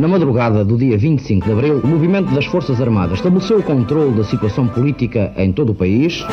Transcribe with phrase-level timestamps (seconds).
[0.00, 4.16] Na madrugada do dia 25 de abril, o movimento das Forças Armadas estabeleceu o controle
[4.16, 6.24] da situação política em todo o país.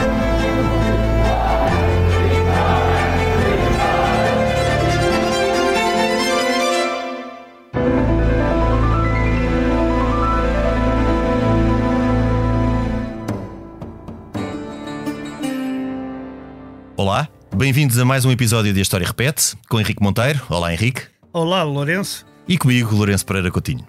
[16.96, 20.42] Olá, bem-vindos a mais um episódio de A História Repete, com Henrique Monteiro.
[20.50, 21.02] Olá, Henrique.
[21.34, 22.26] Olá, Lourenço.
[22.50, 23.86] E comigo, Lourenço Pereira Coutinho.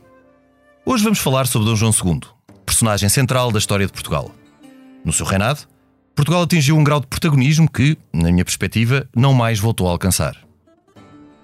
[0.84, 2.22] Hoje vamos falar sobre Dom João II,
[2.66, 4.34] personagem central da história de Portugal.
[5.04, 5.60] No seu reinado,
[6.12, 10.36] Portugal atingiu um grau de protagonismo que, na minha perspectiva, não mais voltou a alcançar.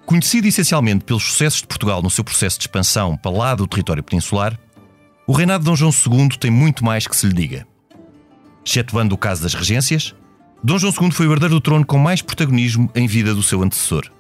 [0.05, 4.03] Conhecido essencialmente pelos sucessos de Portugal no seu processo de expansão para lá do território
[4.03, 4.59] peninsular,
[5.25, 7.65] o reinado de Dom João II tem muito mais que se lhe diga.
[8.67, 10.17] Excetuando o caso das regências,
[10.65, 13.63] Dom João II foi o herdeiro do trono com mais protagonismo em vida do seu
[13.63, 14.11] antecessor.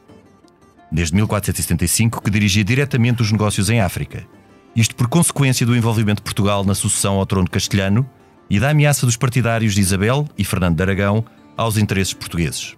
[0.94, 4.24] Desde 1475 que dirigia diretamente os negócios em África,
[4.76, 8.08] isto por consequência do envolvimento de Portugal na sucessão ao trono castelhano
[8.48, 11.24] e da ameaça dos partidários de Isabel e Fernando de Aragão
[11.56, 12.76] aos interesses portugueses.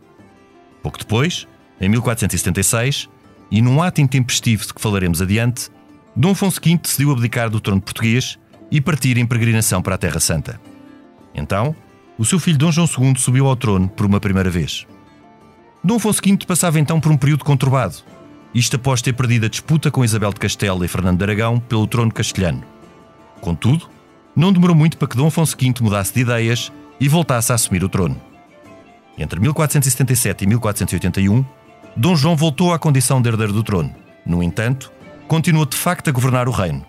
[0.82, 1.46] Pouco depois,
[1.78, 3.06] em 1476,
[3.50, 5.68] e num ato intempestivo de que falaremos adiante,
[6.16, 8.38] Dom Afonso V decidiu abdicar do trono português
[8.70, 10.58] e partir em peregrinação para a Terra Santa.
[11.34, 11.76] Então,
[12.16, 14.86] o seu filho Dom João II subiu ao trono por uma primeira vez.
[15.86, 17.98] Dom Afonso V passava então por um período conturbado,
[18.52, 21.86] isto após ter perdido a disputa com Isabel de Castela e Fernando de Aragão pelo
[21.86, 22.64] trono castelhano.
[23.40, 23.88] Contudo,
[24.34, 27.84] não demorou muito para que Dom Afonso V mudasse de ideias e voltasse a assumir
[27.84, 28.20] o trono.
[29.16, 31.44] Entre 1477 e 1481,
[31.96, 33.94] Dom João voltou à condição de herdeiro do trono.
[34.26, 34.90] No entanto,
[35.28, 36.84] continuou de facto a governar o reino.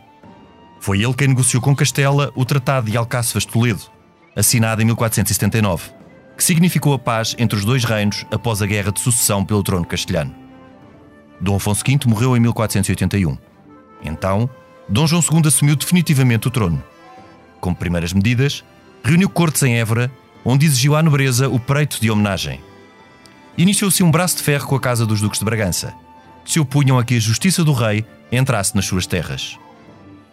[0.79, 3.83] Foi ele quem negociou com Castela o Tratado de Alcáçovas de Toledo,
[4.35, 5.96] assinado em 1479,
[6.37, 9.83] que significou a paz entre os dois reinos após a Guerra de Sucessão pelo trono
[9.83, 10.33] castelhano.
[11.41, 13.35] Dom Afonso V morreu em 1481.
[14.03, 14.47] Então,
[14.87, 16.81] Dom João II assumiu definitivamente o trono.
[17.59, 18.63] Como primeiras medidas,
[19.03, 20.11] reuniu cortes em Évora,
[20.45, 22.61] onde exigiu à nobreza o preito de homenagem.
[23.57, 25.93] Iniciou-se um braço de ferro com a Casa dos Duques de Bragança,
[26.45, 29.57] que se opunham a que a justiça do rei entrasse nas suas terras.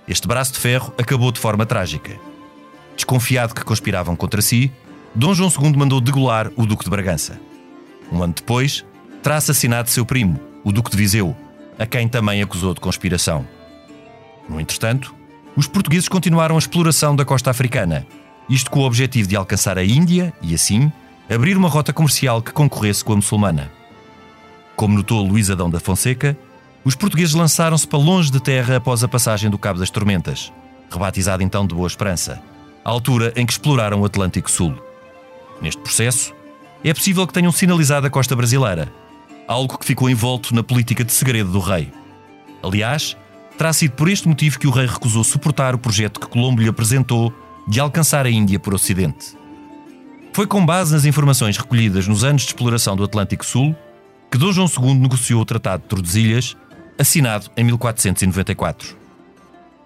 [0.06, 2.20] Este braço de ferro acabou de forma trágica.
[2.94, 4.70] Desconfiado que conspiravam contra si,
[5.14, 7.40] Dom João II mandou degolar o Duque de Bragança.
[8.10, 8.84] Um ano depois,
[9.22, 11.36] terá assassinado seu primo, o Duque de Viseu,
[11.78, 13.46] a quem também acusou de conspiração.
[14.48, 15.14] No entretanto,
[15.56, 18.04] os portugueses continuaram a exploração da costa africana,
[18.50, 20.92] isto com o objetivo de alcançar a Índia e, assim,
[21.30, 23.70] abrir uma rota comercial que concorresse com a muçulmana.
[24.74, 26.36] Como notou Luís Adão da Fonseca,
[26.84, 30.52] os portugueses lançaram-se para longe de terra após a passagem do Cabo das Tormentas,
[30.90, 32.42] rebatizado então de Boa Esperança,
[32.84, 34.74] altura em que exploraram o Atlântico Sul.
[35.64, 36.34] Neste processo,
[36.84, 38.92] é possível que tenham sinalizado a costa brasileira,
[39.48, 41.90] algo que ficou envolto na política de segredo do rei.
[42.62, 43.16] Aliás,
[43.56, 46.68] terá sido por este motivo que o rei recusou suportar o projeto que Colombo lhe
[46.68, 47.32] apresentou
[47.66, 49.38] de alcançar a Índia por Ocidente.
[50.34, 53.74] Foi com base nas informações recolhidas nos anos de exploração do Atlântico Sul
[54.30, 56.58] que Dom João II negociou o Tratado de Tordesilhas,
[56.98, 58.94] assinado em 1494.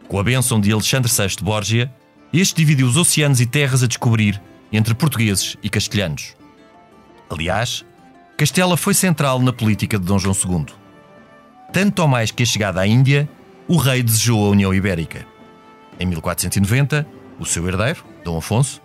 [0.09, 1.95] Com a bênção de Alexandre VI de Borgia,
[2.33, 4.43] este dividiu os oceanos e terras a descobrir
[4.73, 6.37] entre portugueses e castelhanos.
[7.31, 7.85] Aliás,
[8.37, 10.67] Castela foi central na política de Dom João II.
[11.73, 13.29] Tanto ou mais que a chegada à Índia,
[13.67, 15.27] o rei desejou a União Ibérica.
[16.01, 17.07] Em 1490,
[17.39, 18.81] o seu herdeiro, Dom Afonso,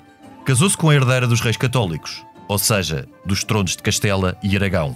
[0.46, 4.96] casou-se com a herdeira dos reis católicos, ou seja, dos tronos de Castela e Aragão.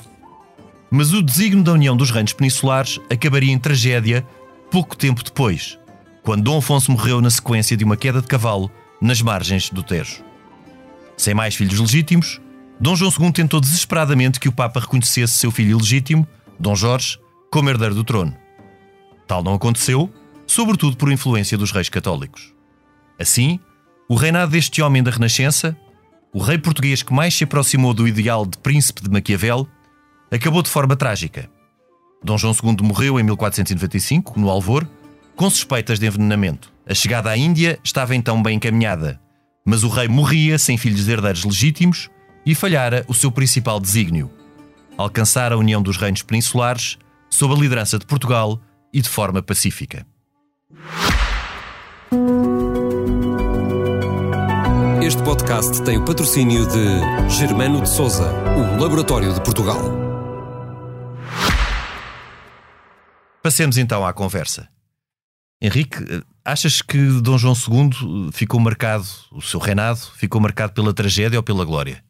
[0.89, 4.25] Mas o desígnio da União dos Reinos Peninsulares acabaria em tragédia
[4.71, 5.77] pouco tempo depois,
[6.23, 8.71] quando Dom Afonso morreu na sequência de uma queda de cavalo
[9.01, 10.26] nas margens do Tejo.
[11.17, 12.39] Sem mais filhos legítimos,
[12.79, 16.27] Dom João II tentou desesperadamente que o Papa reconhecesse seu filho ilegítimo,
[16.59, 17.17] Dom Jorge,
[17.51, 18.35] como herdeiro do trono.
[19.27, 20.13] Tal não aconteceu,
[20.45, 22.53] sobretudo por influência dos reis católicos.
[23.19, 23.59] Assim,
[24.07, 25.75] o reinado deste homem da Renascença,
[26.31, 29.67] o rei português que mais se aproximou do ideal de príncipe de Maquiavel,
[30.31, 31.49] acabou de forma trágica.
[32.23, 34.87] Dom João II morreu em 1495, no Alvor,
[35.35, 36.71] com suspeitas de envenenamento.
[36.87, 39.19] A chegada à Índia estava então bem encaminhada,
[39.69, 42.09] mas o rei morria sem filhos de herdeiros legítimos
[42.45, 44.31] e falhara o seu principal desígnio:
[44.97, 46.97] alcançar a união dos reinos peninsulares
[47.29, 48.61] sob a liderança de Portugal
[48.93, 50.07] e de forma pacífica.
[55.05, 59.81] Este podcast tem o patrocínio de Germano de Souza, o Laboratório de Portugal.
[63.43, 64.69] Passemos então à conversa.
[65.61, 65.97] Henrique,
[66.47, 71.43] achas que Dom João II ficou marcado, o seu reinado ficou marcado pela tragédia ou
[71.43, 72.01] pela glória?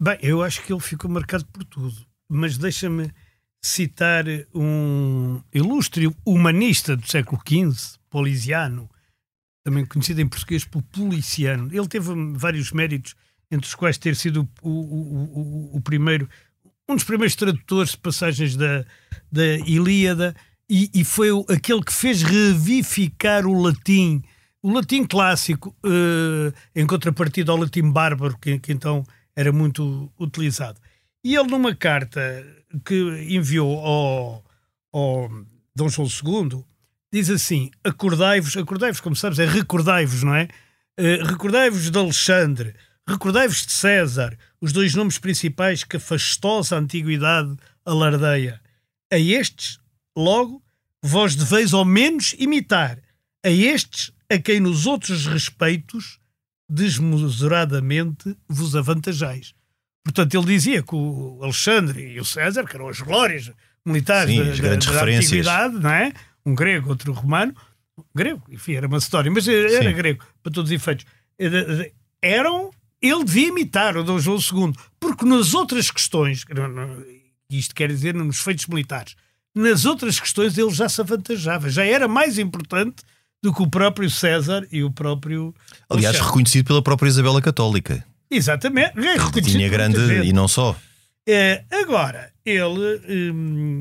[0.00, 1.94] Bem, eu acho que ele ficou marcado por tudo.
[2.26, 3.12] Mas deixa-me
[3.62, 4.24] citar
[4.54, 8.88] um ilustre humanista do século XV, Polisiano,
[9.62, 11.68] também conhecido em português por Policiano.
[11.72, 13.14] Ele teve vários méritos,
[13.50, 16.26] entre os quais ter sido o, o, o, o primeiro,
[16.88, 18.84] um dos primeiros tradutores de passagens da,
[19.30, 20.34] da Ilíada
[20.68, 24.22] e, e, foi aquele que fez revificar o latim,
[24.62, 29.04] o latim clássico, uh, em contrapartida ao latim bárbaro, que, que então
[29.36, 30.80] era muito utilizado.
[31.22, 32.20] E ele, numa carta
[32.84, 32.94] que
[33.28, 34.44] enviou ao,
[34.92, 35.30] ao
[35.74, 36.64] Dom João II,
[37.12, 40.48] diz assim: acordai-vos, acordai-vos, como sabes, é recordai-vos, não é?
[40.98, 42.74] Uh, recordai-vos de Alexandre,
[43.06, 48.60] recordai-vos de César, os dois nomes principais que a fastosa antiguidade alardeia.
[49.12, 49.78] A estes,
[50.16, 50.62] logo,
[51.02, 52.98] vós deveis ao menos imitar,
[53.44, 56.18] a estes a quem nos outros respeitos
[56.68, 59.54] desmesuradamente vos avantajais.
[60.04, 63.50] Portanto, ele dizia que o Alexandre e o César, que eram as glórias
[63.84, 66.12] militares Sim, da, da, da antiguidade, não é?
[66.44, 67.54] Um grego, outro romano.
[68.14, 69.92] Grego, enfim, era uma história, mas era Sim.
[69.94, 71.06] grego, para todos os efeitos.
[71.38, 71.90] Era-
[72.20, 72.70] Eram,
[73.00, 76.44] ele devia imitar o Dom João II, porque nas outras questões,
[77.50, 79.14] isto quer dizer nos feitos militares,
[79.54, 83.02] nas outras questões ele já se avantajava, já era mais importante
[83.42, 85.54] do que o próprio César e o próprio.
[85.88, 86.26] Aliás, Alexandre.
[86.28, 88.04] reconhecido pela própria Isabela Católica.
[88.30, 88.98] Exatamente.
[88.98, 90.74] É reconhecido Tinha grande, e não só.
[91.28, 93.00] É, agora, ele,
[93.32, 93.80] hum,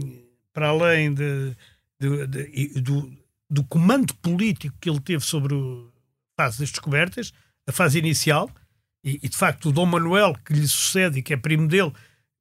[0.53, 1.55] para além de,
[1.99, 3.11] de- de- do,
[3.49, 5.89] do comando político que ele teve sobre o-
[6.37, 7.31] a fase das descobertas,
[7.67, 8.49] a fase inicial,
[9.03, 11.91] e, e, de facto o Dom Manuel, que lhe sucede e que é primo dele,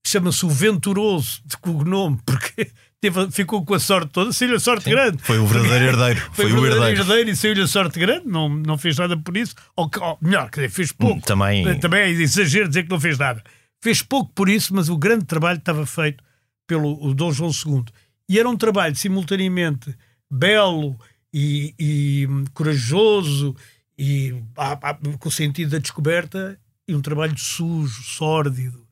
[0.06, 2.70] chama-se o Venturoso de cognome, porque
[3.02, 5.20] teve, ficou com a sorte toda, saiu-lhe a sorte grande.
[5.20, 6.20] Foi o verdadeiro herdeiro.
[6.32, 7.30] Foi, Foi, o verdadeiro herdeiro.
[7.30, 10.60] e saiu-lhe a sorte grande, não, não fez nada por isso, ou, ou melhor, quer
[10.62, 11.16] dizer, fez pouco.
[11.16, 11.80] Hum, Também.
[11.80, 13.42] Também é exagero dizer que não fez nada.
[13.82, 16.22] Fez pouco por isso, mas o grande trabalho estava feito
[16.64, 17.84] pelo o Dom João II.
[18.28, 19.92] E era um trabalho simultaneamente
[20.30, 20.96] belo
[21.34, 23.56] e, e, hum, corajoso
[23.98, 26.56] e ah, ah, com o sentido da descoberta
[26.86, 28.86] e um trabalho sujo, sórdido,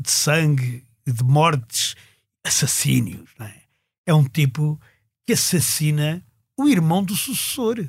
[0.00, 1.94] de sangue, de mortes,
[2.44, 3.30] assassínios.
[3.38, 3.54] não é?
[4.06, 4.80] é um tipo
[5.26, 6.24] que assassina
[6.58, 7.86] o irmão do sucessor,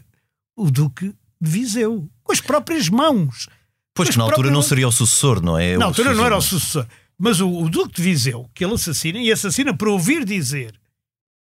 [0.56, 3.48] o Duque de Viseu, com as próprias mãos.
[3.94, 5.78] Pois que na altura próprio- não seria o sucessor, não é?
[5.78, 6.88] Na O altura não era o sucessor.
[7.18, 10.80] Mas o, o Duque de Viseu, que ele assassina, e assassina por ouvir dizer.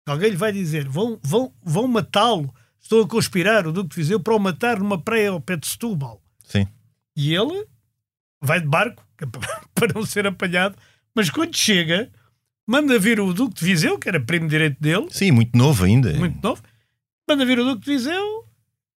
[0.07, 2.54] Alguém lhe vai dizer: vão, vão, vão matá-lo.
[2.81, 5.68] Estou a conspirar o Duque de Viseu para o matar numa praia ao pé de
[5.68, 6.19] Setúbal.
[6.45, 6.68] Sim.
[7.15, 7.68] E ele
[8.42, 9.06] vai de barco
[9.75, 10.75] para não ser apanhado.
[11.13, 12.12] Mas quando chega,
[12.71, 16.13] manda vir o Duque de Viseu, que era primo direito dele, Sim, muito novo ainda.
[16.13, 16.62] muito novo,
[17.29, 18.45] manda vir o Duque de Viseu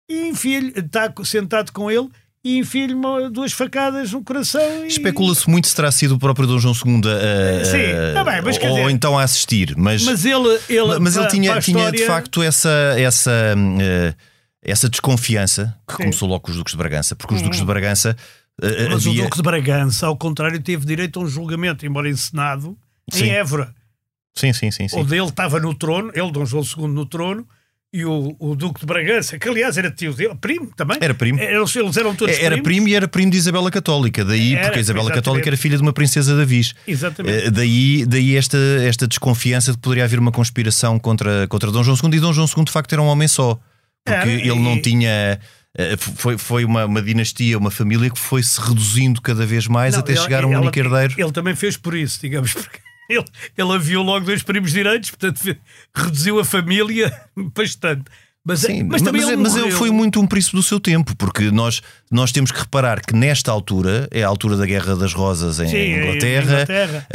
[0.09, 2.09] e enfia-lhe, está sentado com ele
[2.45, 2.95] e enfia-lhe
[3.33, 4.61] duas facadas no coração.
[4.85, 4.89] E...
[4.89, 8.57] Especula-se muito se terá sido o próprio Dom João II a, Sim, tá bem, mas
[8.59, 9.75] ou, dizer- então a assistir.
[9.77, 12.69] Mas, Mas ele, ele, mas ele para- tinha, para a tinha de história- facto essa,
[12.99, 14.15] essa, eh,
[14.61, 16.03] essa desconfiança que Sim.
[16.03, 17.67] começou logo com os Duques de Bragança, porque os Duques de Uhum.
[17.69, 18.17] Bragança
[18.61, 19.21] eh, Mas havia.
[19.23, 22.77] o Duque de Bragança, ao contrário, teve direito a um julgamento, embora encenado,
[23.11, 23.25] Sim.
[23.27, 23.75] em Évora.
[24.35, 24.89] Sim, sim, sim.
[24.89, 24.99] sim.
[24.99, 27.47] Onde ele estava no trono, ele, Dom João II, no trono,
[27.93, 30.97] e o, o Duque de Bragança, que aliás era tio dele, primo também.
[30.99, 31.39] Era primo.
[31.39, 32.63] Eles, eles eram todos Era primos.
[32.63, 35.25] primo e era primo de Isabela Católica, daí, Era, porque a Isabela exatamente.
[35.25, 36.73] Católica era filha de uma princesa da Viz.
[36.89, 37.45] Exatamente.
[37.49, 41.85] Eh, daí daí esta, esta desconfiança de que poderia haver uma conspiração contra, contra Dom
[41.85, 42.17] João II.
[42.17, 43.57] E Dom João II, de facto, era um homem só.
[44.03, 45.39] Porque Era, ele e- não tinha.
[45.77, 49.93] eh, Foi, foi uma, uma dinastia, uma família que foi se reduzindo cada vez mais
[49.93, 51.15] Não, até ele- chegar a um ela- único herdeiro.
[51.19, 52.79] Ele também fez por isso, digamos, porque
[53.13, 53.25] ele,
[53.57, 55.57] ele aviou logo dois primos direitos, portanto
[55.95, 57.13] reduziu a família
[57.55, 58.05] bastante.
[58.45, 60.81] Mas, Sim, mas, mas, também mas, ele, mas ele foi muito um príncipe do seu
[60.81, 64.97] tempo, porque nós, nós temos que reparar que nesta altura, é a altura da Guerra
[64.97, 67.07] das Rosas em Sim, em Inglaterra, Inglaterra.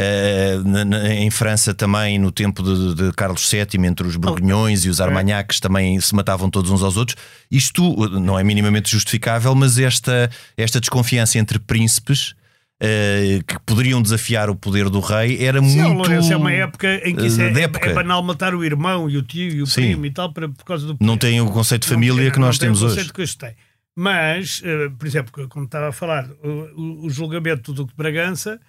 [0.85, 5.01] na- em França também, no tempo de, de Carlos VII, entre os Borgonhões e os
[5.01, 7.17] Armagnacs também se matavam todos uns aos outros.
[7.51, 12.35] Isto eh, não é minimamente justificável, mas esta, esta desconfiança entre príncipes.
[12.79, 15.97] Eh, que poderiam desafiar o poder do rei era Sim, muito.
[15.97, 17.89] Lourenço, é uma época em que isso eh, é, é- época.
[17.89, 19.81] é banal matar o irmão e o tio e o Sim.
[19.81, 22.39] primo e tal para, por causa do Não tem o conceito de família Não que
[22.39, 23.13] nós tem o temos conceito hoje.
[23.13, 23.55] que hoje tem.
[23.95, 28.59] Mas, eh, por exemplo, como estava a falar, o, o- julgamento do Duque de Bragança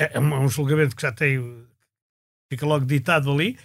[0.00, 1.42] é é um, é um julgamento que já tem,
[2.48, 3.56] fica logo ditado ali,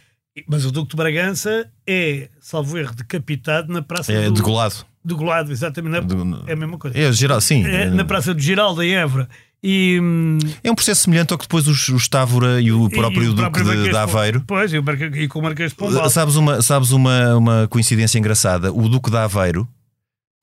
[0.48, 4.84] mas o Duque de Bragança é, salvo erro, decapitado na Praça É do, degolado.
[5.06, 5.92] do Golado, exatamente.
[5.94, 6.98] na- Do- é a mesma coisa.
[6.98, 7.64] É geral, sim.
[7.64, 9.30] É, na Praça do Giraldo, em Évora.
[9.64, 13.24] E, hum, É um processo semelhante ao que depois os, os Távora e o próprio
[13.24, 14.44] e o Duque de, Marquês de Aveiro.
[14.46, 16.10] Pois, e, o Marque- e com o Marquês de Pombal.
[16.10, 18.74] Sabes, uma, sabes uma, uma coincidência engraçada?
[18.74, 19.66] O Duque de Aveiro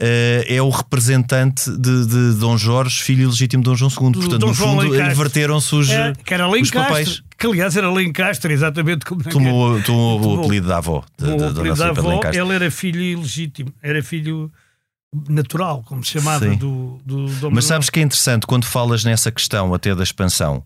[0.03, 4.13] eh, é o representante de, de Dom Jorge, filho ilegítimo de Dom João II.
[4.13, 7.23] Portanto, Dom no João fundo, inverteram-se os, É, que era os papéis.
[7.39, 10.39] Que aliás era Lencastre, exatamente como naquele- Tomou, tomou o Tomou.
[10.45, 14.51] apelido da avó, de, de, o apelido da avó, ele era filho ilegítimo, era filho
[15.29, 16.57] natural, como se chamava, Sim.
[16.57, 20.65] do, do Dom Mas sabes que é interessante quando falas nessa questão até da expansão,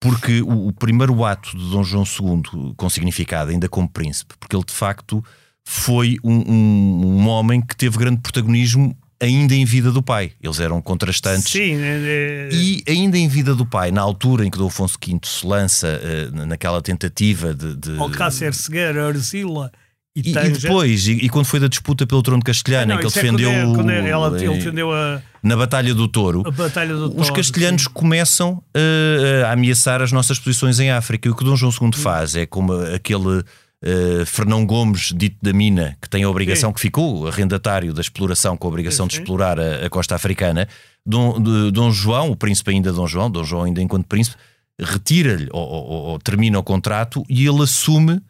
[0.00, 4.56] porque o, o primeiro ato de Dom João II, com significado, ainda como príncipe, porque
[4.56, 5.22] ele de facto
[5.64, 10.32] foi um, um- um homem que teve grande protagonismo ainda em vida do pai.
[10.42, 11.52] Eles eram contrastantes.
[11.52, 14.98] Sim, é, é, E ainda em vida do pai, na altura em que Dom Afonso
[15.00, 17.76] V se lança eh, naquela tentativa de.
[17.76, 19.70] de- Alcácer, Cegueira, Arzila
[20.14, 22.98] e, e, e depois, e, e quando foi da disputa pelo trono castelhano, Não, em
[22.98, 26.06] que ele é defendeu quando é- quando é- ela- ele defendeu a, na Batalha do
[26.06, 27.88] Touro, a Batalha do os Toro, castelhanos sim.
[27.94, 31.28] começam eh, a ameaçar as nossas posições em África.
[31.28, 33.42] E o que Dom João II faz é como aquele
[33.84, 36.74] eh, Fernão Gomes, dito da Mina, que tem a obrigação, Sim.
[36.74, 39.22] que ficou arrendatário da exploração, com a obrigação de Sim, sim.
[39.22, 40.68] explorar a, a costa africana.
[41.04, 44.36] Dom, de- Dom João, o príncipe ainda Dom João, Dom João ainda enquanto príncipe,
[44.80, 48.20] retira-lhe ou, ou- ou termina o contrato e ele assume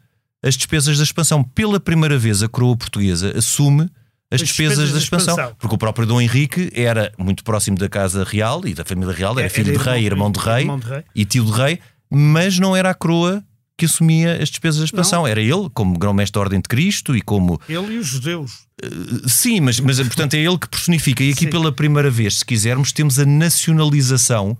[0.43, 1.43] as despesas da expansão.
[1.43, 3.89] Pela primeira vez, a coroa portuguesa assume
[4.29, 8.65] as despesas, da expansão, Porque o próprio Dom Henrique era muito próximo da Casa Real
[8.67, 10.87] e da família real, era É, filho era de rei, irmão de rei irmão de
[10.87, 11.03] rei.
[11.15, 11.79] e tio de rei,
[12.11, 13.43] mas não era a coroa
[13.77, 15.25] que assumia as despesas da expansão.
[15.27, 17.59] Era ele, como grão-mestre da Ordem de Cristo e como.
[17.69, 18.65] Ele e os judeus.
[19.27, 21.23] Sim, mas, mas portanto é ele que personifica.
[21.23, 21.49] E aqui Sim.
[21.51, 24.57] pela primeira vez, se quisermos, temos a nacionalização,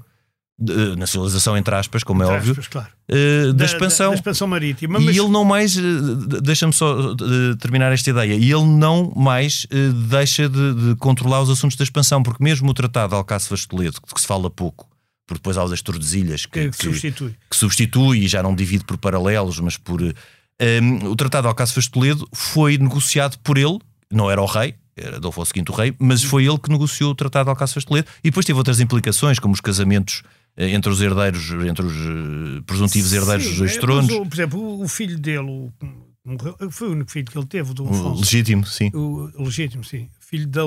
[0.59, 2.87] de- nacionalização entre aspas, como é Entre óbvio, aspas, claro.
[3.09, 4.09] eh, da, expansão.
[4.11, 4.99] Da, expansão marítima.
[4.99, 7.15] E mas ele não mais, eh, de- deixa-me só
[7.59, 11.83] terminar esta ideia, e ele não mais eh, deixa de, de controlar os assuntos da
[11.83, 14.87] expansão, porque mesmo o Tratado de Alcáçovas de Toledo, que se fala pouco,
[15.27, 17.35] porque depois há o das Tordesilhas, que, que, que- substitui.
[17.49, 20.01] que substitui e já não divide por paralelos, mas por.
[20.01, 23.79] um, o Tratado de Alcáçovas de Toledo foi negociado por ele,
[24.11, 27.15] não era o rei, era Adolfo V o rei, mas foi ele que negociou o
[27.15, 30.21] Tratado de Alcáçovas de Toledo e depois teve outras implicações, como os casamentos
[30.57, 34.09] entre os herdeiros, entre os eh, presuntivos herdeiros Sim, dos dois tronos.
[34.11, 37.73] o- por exemplo, o, filho dele, o, foi o único filho que ele teve, o
[37.73, 38.21] Dom O Afonso.
[38.21, 38.89] legítimo, sim.
[38.93, 40.09] O legítimo, sim.
[40.19, 40.61] Filho da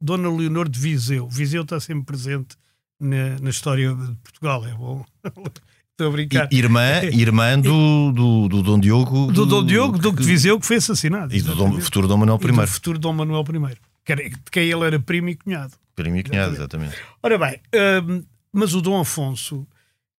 [0.00, 1.28] Dona Leonor de Viseu.
[1.28, 2.56] Viseu está sempre presente
[3.00, 4.66] na, na história de Portugal.
[4.66, 5.04] É bom.
[5.92, 6.48] Estou a brincar.
[6.50, 9.30] I- Irmã, irmã do, do, do Dom Diogo.
[9.32, 11.34] do Dom Diogo, que- Duque de Viseu, que foi assassinado.
[11.34, 11.84] E do Dom- exatamente.
[11.84, 12.66] futuro Dom Manuel E do I.
[12.66, 13.76] futuro Dom Manuel I.
[14.04, 15.72] Que de quem ele era primo e cunhado.
[15.94, 16.96] Primo e cunhado, exatamente.
[17.22, 17.60] Ora bem,
[18.08, 19.66] hum, mas o Dom Afonso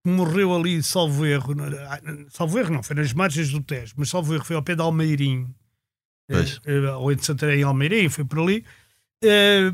[0.06, 1.54] morreu ali, salvo erro,
[2.30, 4.82] salvo erro não, foi nas margens do Tejo, mas salvo erro foi ao pé de
[4.82, 5.54] Almeirim,
[6.30, 8.66] eh, eh, ou entre Santarém e Almeirim, foi por ali.
[9.24, 9.74] Eh,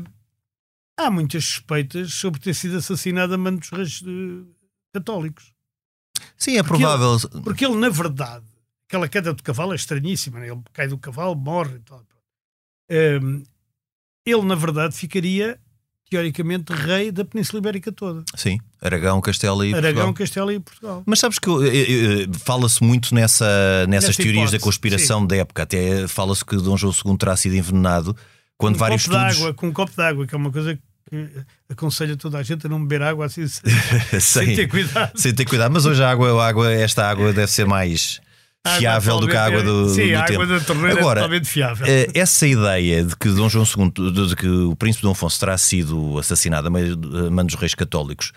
[0.96, 4.02] há muitas suspeitas sobre ter sido assassinado a mano dos reis
[4.92, 5.52] católicos.
[6.36, 7.16] Sim, é Porque provável.
[7.42, 8.44] Porque ele, na verdade,
[8.88, 10.50] aquela queda do cavalo é estranhíssima, né?
[10.50, 12.04] ele cai do cavalo, morre e tal.
[12.90, 13.44] Hum,
[14.26, 15.60] ele, na verdade, ficaria,
[16.10, 18.24] teoricamente, rei da Península Ibérica toda.
[18.34, 20.14] Sim, Aragão, Castela e Aragão, Portugal.
[20.14, 21.02] Castela e Portugal.
[21.06, 21.48] Mas sabes que
[22.44, 25.62] fala-se muito nessa, nessas Nessa teorias hipótese, da conspiração da época.
[25.62, 28.16] Até fala-se que Dom João II terá sido envenenado
[28.56, 29.38] quando um vários copo estudos.
[29.38, 30.78] água, com um copo de água, que é uma coisa
[31.10, 31.28] que
[31.70, 35.12] aconselha toda a gente a não beber água assim sem, sem, sem ter cuidado.
[35.16, 35.72] sem ter cuidado.
[35.72, 38.20] Mas hoje a água, a água, esta água deve ser mais
[38.68, 40.46] Água fiável do que a água do, é- Sim, do a água tempo.
[40.46, 41.86] da torneira Agora, é totalmente fiável.
[41.86, 45.56] Eh, essa ideia de que Dom João II, de, que o príncipe Dom Afonso terá
[45.58, 48.32] sido assassinado a mano dos reis católicos,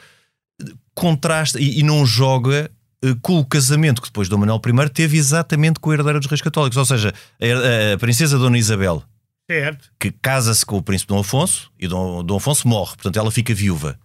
[0.94, 2.70] contrasta e, e não joga
[3.04, 6.28] eh, com o casamento que depois Dom Manuel I teve exatamente com a herdeira dos
[6.30, 9.04] reis católicos, ou seja, a, a princesa Dona Isabel,
[9.50, 9.90] certo.
[10.00, 13.54] que casa-se com o príncipe Dom Afonso e Dom, Dom Afonso morre, portanto ela fica
[13.54, 13.98] viúva.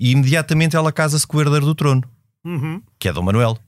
[0.00, 2.02] E imediatamente ela casa-se com o herdeiro do trono,
[2.44, 2.80] Uhum.
[2.98, 3.58] que é Dom Manuel.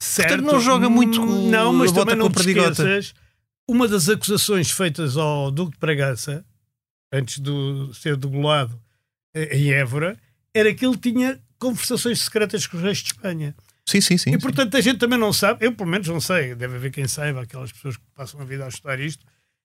[0.00, 0.42] Certo.
[0.42, 3.14] não joga muito com- Não, mas também não te esqueças,
[3.68, 6.44] uma das acusações feitas ao Duque de Bragança,
[7.12, 7.50] antes de
[7.94, 8.78] ser degolado
[9.34, 10.16] eh, em Évora,
[10.54, 13.54] era que ele tinha conversações secretas com os reis de Espanha.
[13.88, 14.30] Sim, sim, sim.
[14.30, 17.06] E portanto a gente também não sabe, eu pelo menos não sei, deve haver quem
[17.08, 19.24] saiba, aquelas pessoas que passam a vida a estudar isto,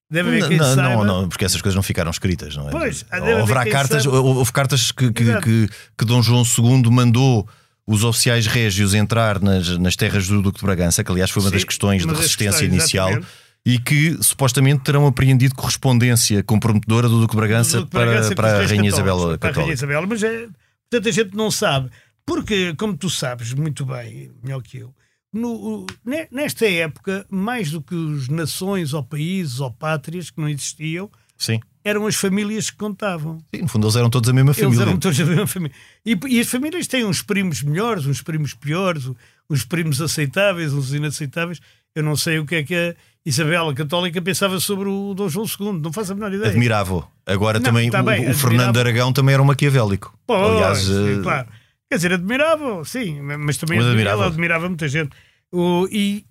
[0.09, 0.89] deve haver quem não, saiba.
[0.89, 2.71] não, não, porque essas coisas não ficaram escritas, não é?
[2.71, 4.19] Pois, Haverá cartas, saiba.
[4.21, 7.47] houve cartas que, que, que, que Dom João II mandou
[7.91, 11.49] os oficiais régios entrar nas, nas terras do Duque de Bragança, que aliás foi uma
[11.49, 13.33] Sim, das questões de das resistência inicial, exatamente.
[13.65, 18.35] e que supostamente terão apreendido correspondência comprometedora do Duque de Bragança, Duque de para, Bragança
[18.35, 19.73] para os a Rainha católicos, Isabel para a Rainha Católica.
[19.73, 20.47] Isabel, mas é,
[20.89, 21.89] portanto a gente não sabe.
[22.25, 24.93] Porque, como tu sabes muito bem, melhor que eu,
[25.33, 30.47] no- ne- nesta época, mais do que os nações ou países ou pátrias que não
[30.47, 31.59] existiam, Sim.
[31.83, 33.37] Eram as famílias que contavam.
[33.53, 34.81] Sim, no fundo eles eram todos a mesma Eles família.
[34.83, 35.75] eram todos a mesma família.
[36.05, 39.09] E, e as famílias têm uns primos melhores, uns primos piores,
[39.49, 41.59] uns primos aceitáveis, uns inaceitáveis.
[41.95, 45.79] Eu não sei o que é que a católica, pensava sobre o Dom João II.
[45.81, 46.49] Não faço a menor ideia.
[46.49, 47.07] Admirava.
[47.25, 48.79] Agora Não, também tá o, bem, o Fernando admirava.
[48.79, 50.17] Aragão também era um maquiavélico.
[50.25, 51.47] Pois, Aliás, sim, eh, claro.
[51.89, 54.25] Quer dizer, admirável, sim, mas também Mas admirava, admirava.
[54.27, 55.09] admirava muita gente.
[55.51, 56.25] O- e,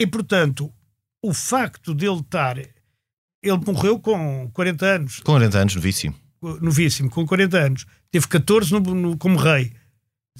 [0.00, 0.72] e, portanto,
[1.22, 2.56] o facto dele estar.
[3.44, 6.14] Ele morreu com 40 anos, com 40 anos, novíssimo.
[6.60, 7.86] novíssimo, com 40 anos.
[8.10, 9.72] Teve 14 no, no- como rei.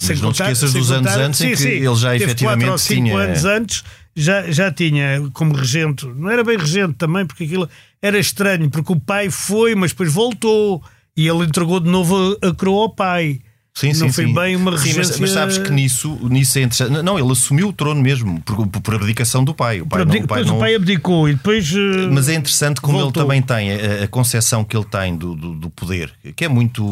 [0.01, 2.73] Mas não te esqueças sem dos anos antes em que ele já Teve efetivamente quatro
[2.73, 3.85] ou cinco tinha- anos antes
[4.17, 6.05] já, já tinha como regente.
[6.07, 7.69] Não era bem regente também, porque aquilo
[8.03, 10.83] era estranho, porque o pai foi, mas depois voltou.
[11.17, 13.41] E ele entregou de novo a, a coroa ao pai.
[13.77, 14.35] Sim, Não sim, foi sim.
[14.35, 17.03] bem uma Sim, mas, regência- mas sabes que nisso, nisso é interessante.
[17.03, 19.81] Não, ele assumiu o trono mesmo, por, por abdicação do pai.
[19.81, 21.73] O pai, não, o pai depois não- o pai abdicou e depois.
[21.75, 23.23] eh, Mas é interessante como voltou.
[23.25, 26.49] ele também tem a, a concepção que ele tem do, do, do poder, que é
[26.49, 26.85] muito,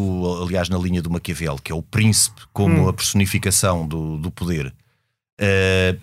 [0.44, 2.88] aliás, na linha do Maquiavel, que é o príncipe como Hum.
[2.88, 4.74] a personificação do, do poder.
[5.40, 5.94] Eh,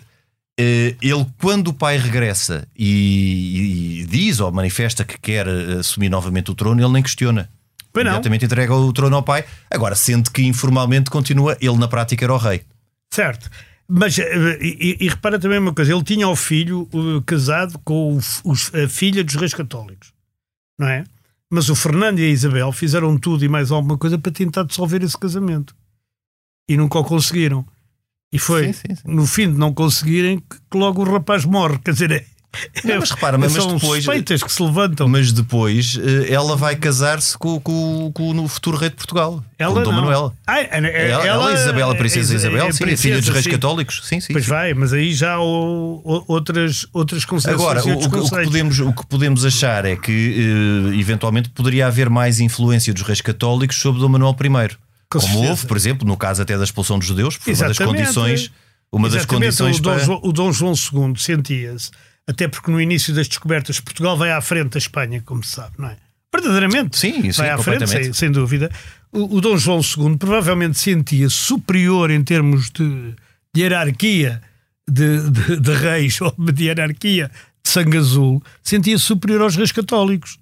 [0.58, 5.46] eh, ele, quando o pai regressa e, e diz ou manifesta que quer
[5.78, 7.50] assumir novamente o trono, ele nem questiona.
[7.92, 8.12] Pois não.
[8.12, 9.44] Imediatamente entrega o trono ao pai.
[9.70, 12.62] Agora, sente que informalmente continua, ele na prática era o rei.
[13.10, 13.50] Certo.
[13.88, 18.14] Mas, eh, e, e- repara também uma coisa: ele tinha o filho eh, casado com
[18.14, 20.12] o os- a filha dos reis católicos,
[20.78, 21.02] não é?
[21.50, 25.02] Mas o Fernando e a Isabel fizeram tudo e mais alguma coisa para tentar dissolver
[25.02, 25.74] esse casamento
[26.68, 27.66] e nunca o conseguiram.
[28.32, 29.02] E foi Sim, sim, sim.
[29.04, 31.80] no fim de não conseguirem que que logo o rapaz morre.
[31.80, 32.24] Quer dizer, é,
[32.84, 35.06] Não, mas repara, mas são depois- suspeitas que se levantam.
[35.08, 39.72] Mas depois eh, ela vai casar-se com, com- com o futuro rei de Portugal, ela
[39.74, 40.00] com o Dom não.
[40.02, 40.34] Manuel.
[40.46, 43.00] Ah, é- é- Ela, ela, Isabel, a princesa é- Isabel, é sim, a filha dos
[43.02, 43.50] princesa, reis sim.
[43.52, 44.00] católicos.
[44.04, 44.32] Sim, sim.
[44.32, 44.50] Pois sim.
[44.50, 45.40] vai, mas aí já há
[46.26, 50.98] outras, outras concepções Agora, o, o que- podemos, o que podemos achar é que, eh,
[50.98, 54.76] eventualmente, poderia haver mais influência dos reis católicos sobre Dom Manuel I.
[55.08, 55.50] Com como certeza.
[55.50, 58.50] houve, por exemplo, no caso até da expulsão dos judeus, foi uma das condições.
[58.92, 60.04] Uma das Exatamente, condições o Dom, para.
[60.04, 61.90] João, o Dom João II sentia-se,
[62.30, 65.74] até porque no início das descobertas Portugal vai à frente da Espanha, como se sabe,
[65.78, 65.96] não é?
[66.32, 66.96] Verdadeiramente.
[66.98, 68.70] Sim, sim, vai à frente, sem, sem dúvida.
[69.12, 73.14] O, o Dom João II provavelmente sentia superior em termos de,
[73.52, 74.40] de hierarquia
[74.88, 77.30] de, de- de reis ou de hierarquia
[77.62, 80.38] de sangue azul, sentia-se superior aos reis católicos.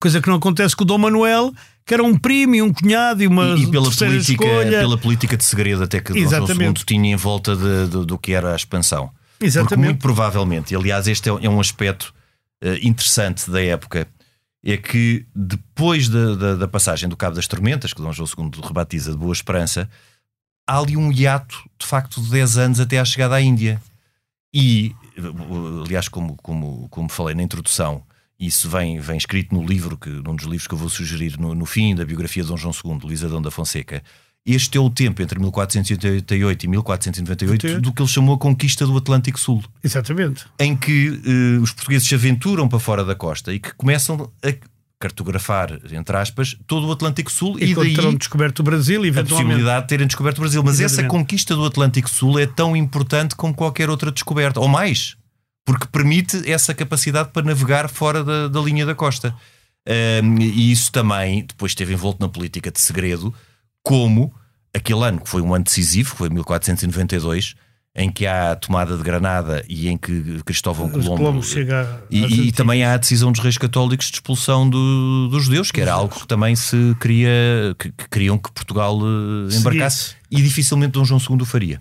[0.00, 1.54] Coisa que não acontece com o Dom Manuel,
[1.86, 4.78] que era um primo e um cunhado e uma E, e pela, política, escolha.
[4.80, 6.84] pela política de segredo até que Dom João II Exatamente.
[6.84, 9.10] tinha em volta de- de- do que era a expansão.
[9.44, 9.86] Porque Exatamente.
[9.86, 12.14] muito provavelmente, e aliás, este é, é um aspecto
[12.60, 14.06] eh, interessante da época,
[14.64, 18.60] é que depois da, da- da passagem do Cabo das Tormentas, que Dom João II
[18.66, 19.88] rebatiza de Boa Esperança,
[20.66, 23.80] há ali um hiato, de facto, de 10 anos até à chegada à Índia.
[24.52, 25.20] E, eh,
[25.84, 28.02] aliás, como, como, como falei na introdução,
[28.38, 31.54] isso vem, vem escrito no livro, que, num dos livros que eu vou sugerir no,
[31.54, 34.02] no fim da biografia de Dom João II, Luís Adão da Fonseca.
[34.46, 38.94] Este é o tempo entre 1488 e 1498 do que ele chamou a conquista do
[38.94, 40.44] Atlântico Sul Exatamente.
[40.58, 44.52] em que eh, os portugueses se aventuram para fora da costa e que começam a
[45.00, 49.24] cartografar, entre aspas, todo o Atlântico Sul e, E daí terão descoberto o Brasil, a
[49.24, 50.62] possibilidade de terem descoberto o Brasil.
[50.62, 51.10] Mas essa Exatamente.
[51.10, 55.16] conquista do Atlântico Sul é tão importante como qualquer outra descoberta, ou mais,
[55.64, 59.34] porque permite essa capacidade para navegar fora da, da linha da costa.
[59.86, 63.34] Ahm, e isso também depois esteve envolto na política de segredo,
[63.84, 64.32] como
[64.74, 67.54] aquele ano que foi um ano decisivo, que foi 1492,
[67.96, 72.02] em que há a tomada de Granada e em que Cristóvão Os Colombo Colombo chega
[72.10, 75.80] e, e também há a decisão dos reis católicos de expulsão do- dos judeus, que
[75.80, 77.30] era algo que também se queria
[77.78, 81.80] que, que queriam que Portugal eh, embarcasse e dificilmente Dom João II o faria.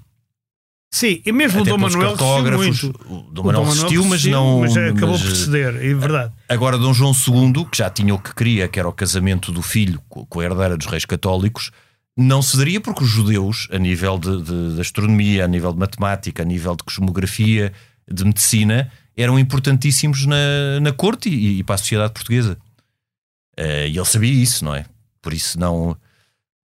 [0.93, 2.15] Sim, e mesmo Até o Dom Manuel
[2.55, 2.89] muito.
[3.09, 4.59] o Dom Manuel resistiu, mas não.
[4.59, 6.31] mas acabou mas, por eh, ceder, é verdade.
[6.47, 9.63] Agora, Dom João II, que já tinha o que queria, que era o casamento do
[9.63, 11.71] filho co- com a herdeira dos reis católicos,
[12.17, 16.43] não cederia porque os judeus, a nível de, de- de astronomia, a nível de matemática,
[16.43, 17.73] a nível de cosmografia,
[18.09, 22.57] de medicina, eram importantíssimos na, na corte e, e para a sociedade portuguesa.
[23.57, 24.85] Eh, e ele sabia isso, não é?
[25.21, 25.95] Por isso não.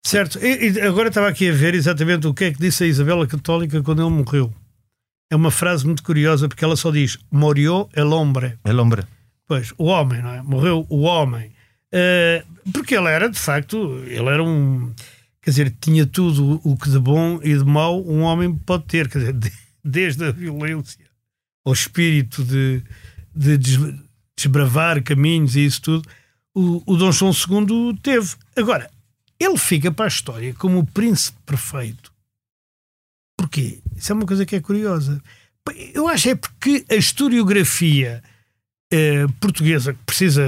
[0.04, 2.86] Certo, e, e agora estava aqui a ver exatamente o que é que disse a
[2.86, 4.52] Isabela Católica quando ele morreu.
[5.30, 8.58] É uma frase muito curiosa porque ela só diz: Morió el hombre.
[8.64, 9.06] É lombra.
[9.46, 10.42] Pois, o homem, não é?
[10.42, 11.52] Morreu o homem.
[11.92, 14.92] Eh, porque ele era, de facto, ele era um.
[15.42, 19.08] Quer dizer, tinha tudo o que de bom e de mau um homem pode ter.
[19.08, 20.98] Quer dizer, de- desde a violência
[21.64, 22.82] ao espírito de,
[23.34, 23.94] de des-
[24.36, 26.08] desbravar caminhos e isso tudo,
[26.54, 28.34] o, o Dom João II teve.
[28.56, 28.90] Agora,
[29.38, 32.12] ele fica para a história como o príncipe perfeito.
[33.38, 33.80] Porquê?
[33.96, 35.22] Isso é uma coisa que é curiosa.
[35.94, 38.22] Eu acho é porque a historiografia
[38.90, 40.42] eh, portuguesa, que precisa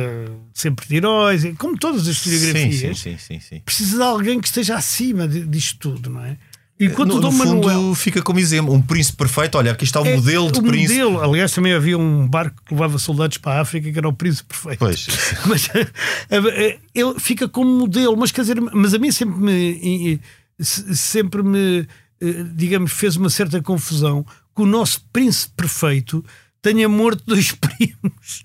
[0.53, 4.77] sempre de heróis, como todas as historiografias, sim, sim, sim, precisa de alguém que esteja
[4.77, 6.37] acima de- disto tudo, não é?
[6.81, 7.95] Enquanto no, o Dom no fundo Manuel.
[7.95, 9.57] fica como exemplo, um príncipe perfeito.
[9.57, 11.01] Olha, aqui está o É, modelo de o príncipe.
[11.01, 11.23] modelo.
[11.23, 14.49] Aliás, também havia um barco que levava soldados para a África que era o príncipe
[14.49, 14.79] perfeito.
[14.81, 15.07] Pois.
[15.47, 15.87] Mas eh,
[16.31, 20.21] eh, ele fica como modelo, mas quer dizer, mas a mim sempre me
[20.59, 21.87] se- sempre me
[22.21, 24.27] eh, digamos fez uma certa confusão
[24.57, 26.25] que o nosso príncipe perfeito
[26.63, 28.45] tenha morto dois primos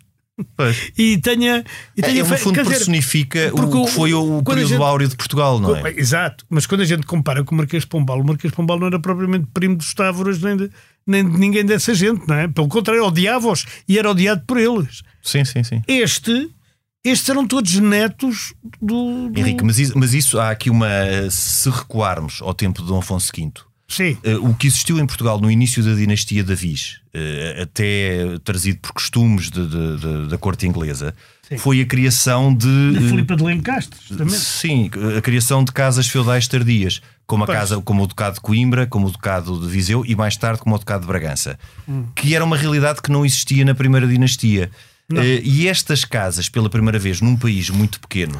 [0.56, 0.92] Pois.
[0.98, 1.64] e tenha
[1.96, 5.08] e É, tenha no fundo dizer, personifica o que foi o a período gente- áureo
[5.08, 5.92] de Portugal, não é?
[5.98, 8.80] Exato, mas quando a gente compara com o Marquês de Pombal, o Marquês de Pombal
[8.80, 10.70] não era propriamente primo dos Távoras nem de,
[11.08, 12.48] nem de ninguém dessa gente, não é?
[12.48, 15.02] Pelo contrário, odiava-os e era odiado por eles.
[15.24, 15.82] Sim, sim, sim.
[15.88, 16.50] Este,
[17.04, 19.30] estes eram todos netos do.
[19.30, 19.40] do...
[19.40, 20.88] Henrique, mas isso, mas isso há aqui uma.
[21.32, 23.52] Se recuarmos ao tempo de Dom Afonso V,
[23.90, 28.80] Sim, eh, o que existiu em Portugal no início da dinastia Davis, eh, até trazido
[28.80, 31.16] por costumes de- de- de- da corte inglesa,
[31.48, 31.58] Sim.
[31.58, 32.68] foi a criação de.
[32.94, 34.36] da eh, Filipa de Lencastre, também.
[34.38, 37.58] Sim, a criação de casas feudais tardias, como a Pois.
[37.58, 40.76] casa, como o Ducado de Coimbra, como o Ducado de Viseu e mais tarde como
[40.76, 42.06] o Ducado de Bragança, Hum.
[42.14, 44.70] que era uma realidade que não existia na primeira dinastia.
[45.16, 48.38] Eh, e estas casas, pela primeira vez num país muito pequeno,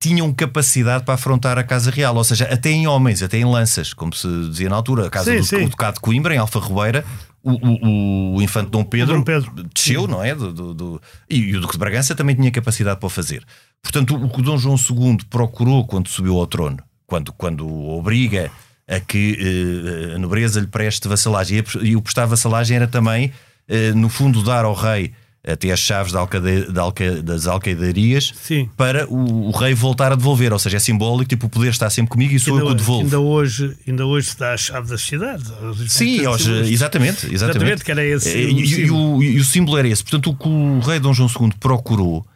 [0.00, 3.92] tinham capacidade para afrontar a Casa Real, ou seja, até em homens, até em lanças,
[3.94, 5.06] como se dizia na altura.
[5.06, 5.64] A casa Sim, do sim.
[5.64, 7.04] o Ducado de Coimbra, em Alfa Robeira,
[7.42, 9.52] o, o, o infante Dom Pedro, Dom Pedro.
[9.74, 10.34] desceu, não é?
[10.34, 13.42] Do, do- do- E, o Duque de Bragança também tinha capacidade para o fazer.
[13.82, 18.50] Portanto, o que Dom João II procurou quando subiu ao trono, quando, quando obriga
[18.88, 23.32] a que eh, a nobreza lhe preste vassalagem, e e o prestar vassalagem era também,
[23.68, 25.12] eh, no fundo, dar ao rei
[25.46, 28.68] até as chaves da alcade- da alca- das alcaidarias Sim.
[28.76, 30.52] para o, o rei voltar a devolver.
[30.52, 32.74] Ou seja, é simbólico, tipo, o poder está sempre comigo e sou eu que o
[32.74, 33.02] devolvo.
[33.04, 35.46] ainda hoje, ainda hoje se dá a chave das cidades.
[35.88, 36.68] Sim, civilistas.
[36.68, 37.34] exatamente, exatamente.
[37.34, 40.02] Exatamente, que era esse E, o, e o símbolo era esse.
[40.02, 42.26] Portanto, o que o rei Dom João II procurou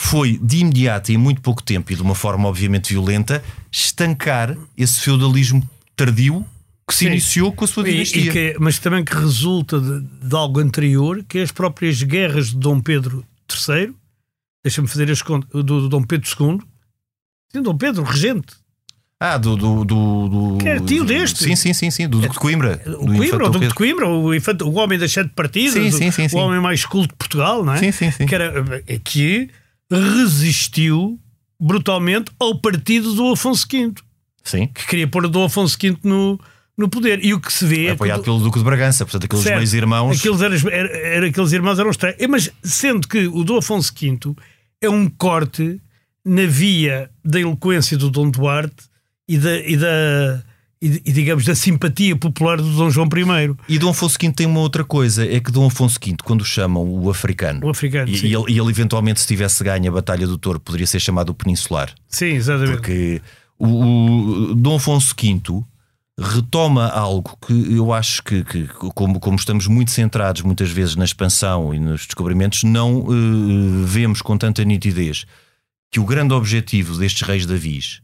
[0.00, 4.56] foi, de imediato e em muito pouco tempo, e de uma forma obviamente violenta, estancar
[4.76, 6.44] esse feudalismo tardio
[6.88, 7.10] que se Sim.
[7.12, 8.32] iniciou com a sua dinastia.
[8.32, 12.56] que- mas também que resulta de, de algo anterior, que é as próprias guerras de
[12.56, 13.24] Dom Pedro
[13.68, 13.92] III,
[14.64, 16.58] deixa-me fazer as contas, do, do Dom Pedro II,
[17.52, 18.54] sim, Dom Pedro, regente,
[19.20, 21.42] Ah, do, do, do, do- Que é tio deste.
[21.42, 22.80] Sim, sim, sim, sim, do Duque de Coimbra.
[22.86, 23.74] o do Coimbra, o Duque de.
[23.74, 26.38] Coimbra, o, infante- o homem das sete partidas, Sim, o- sim, sim, o, sim.
[26.38, 27.78] homem mais culto de Portugal, não é?
[27.78, 28.26] Sim, sim, sim.
[28.26, 28.64] Que, era,
[29.04, 29.50] que
[29.90, 31.18] resistiu
[31.60, 33.92] brutalmente ao partido do Afonso V,
[34.44, 34.68] Sim.
[34.68, 36.38] que queria pôr o Dom Afonso V no,
[36.78, 37.22] no poder.
[37.24, 39.42] E o que se vê é que Apoiado o- pelo Duque de Bragança, portanto, aqueles
[39.42, 39.56] Certo.
[39.56, 40.18] meios irmãos.
[40.18, 42.16] Aqueles, eram, era, aqueles irmãos eram estranhos.
[42.28, 44.18] Mas sendo que o Dom Afonso V
[44.80, 45.80] é um corte
[46.24, 48.84] na via da eloquência do Dom Duarte
[49.28, 50.42] e da, e da
[50.80, 54.60] e, digamos da simpatia popular do Dom João I, E Dom Afonso V tem uma
[54.60, 58.08] outra coisa: é que Dom Afonso V, quando chamam o africano, o africano.
[58.08, 61.30] e, e ele, ele eventualmente, se tivesse ganho a Batalha do Touro, poderia ser chamado
[61.30, 61.92] o Peninsular.
[62.08, 62.76] sim, exatamente.
[62.76, 63.20] Porque
[63.58, 63.66] o,
[64.50, 65.40] o Dom Afonso V
[66.18, 71.04] retoma algo que eu acho que, que, como, como estamos muito centrados muitas vezes na
[71.04, 75.24] expansão e nos descobrimentos, não eh, vemos com tanta nitidez
[75.92, 78.02] que o grande objetivo destes reis Davis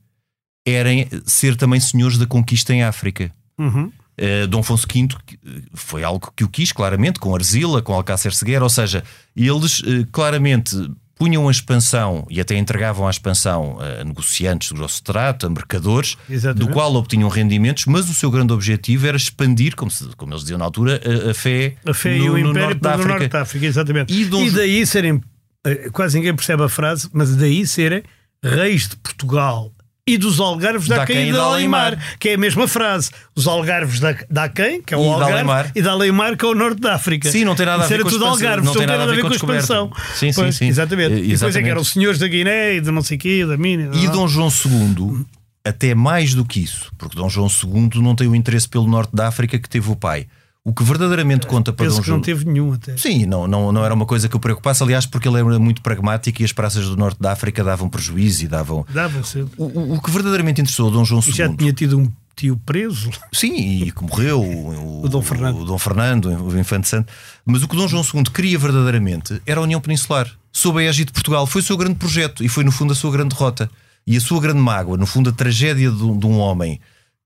[0.66, 0.90] era
[1.26, 3.30] ser também senhores da conquista em África.
[3.58, 3.92] Uhum.
[4.16, 8.32] Uh, Dom Afonso V uh, foi algo que o quis, claramente, com Arzila, com Alcácer
[8.32, 9.02] Seguera, ou seja,
[9.36, 10.76] eles uh, claramente
[11.16, 16.16] punham a expansão e até entregavam a expansão a negociantes de grosso trato, a mercadores,
[16.28, 16.66] Exatamente.
[16.66, 20.42] do qual obtinham rendimentos, mas o seu grande objetivo era expandir, como, se- como eles
[20.42, 22.90] diziam na altura, a, a fé, A fé no, e o no Império norte da
[22.94, 23.08] África.
[23.10, 24.12] Norte da África, exatamente.
[24.12, 25.20] E E, daí serem,
[25.64, 28.02] eh, quase ninguém percebe a frase, mas daí serem
[28.42, 29.72] reis de Portugal
[30.06, 33.10] e dos Algarves da Da Aquém e da da Alemar, que é a mesma frase.
[33.34, 35.72] Os Algarves da, da Aquém, que é o E da Algarve, Alemar.
[35.74, 37.30] e da Alemar, que é o Norte da África.
[37.30, 38.32] Sim, não tem nada a ver com a tudo expansão.
[38.46, 39.92] Algarves, Não tem nada a ver com a expansão.
[40.14, 40.66] Sim, sim, Pois, sim.
[40.68, 41.14] Exatamente.
[41.14, 43.46] E depois é que eram os senhores da Guiné e de não sei o quê,
[43.46, 43.96] da Mina.
[43.96, 45.24] E Dom João II,
[45.64, 49.16] até mais do que isso, porque Dom João II não tem o interesse pelo norte
[49.16, 50.26] da África que teve o pai.
[50.64, 52.96] O que verdadeiramente conta para Penso Dom que não teve nenhum até.
[52.96, 55.82] Sim, não, não, não era uma coisa que o preocupasse, aliás, porque ele era muito
[55.82, 58.86] pragmático e as praças do norte da África davam prejuízo e davam.
[58.88, 59.52] Dava sempre.
[59.58, 61.56] O, o- que verdadeiramente interessou a Dom João E já II.
[61.58, 63.10] tinha tido um tio preso.
[63.30, 65.60] Sim, e que morreu o, O Dom Fernando.
[65.60, 67.12] o Dom Fernando, o Infante Santo.
[67.44, 70.30] Mas o que o Dom João II queria verdadeiramente era a União Peninsular.
[70.50, 71.46] Sob a égide de Portugal.
[71.46, 73.70] Foi o seu grande projeto e foi, no fundo, a sua grande derrota.
[74.06, 76.80] E a sua grande mágoa, no fundo, a tragédia de, de um homem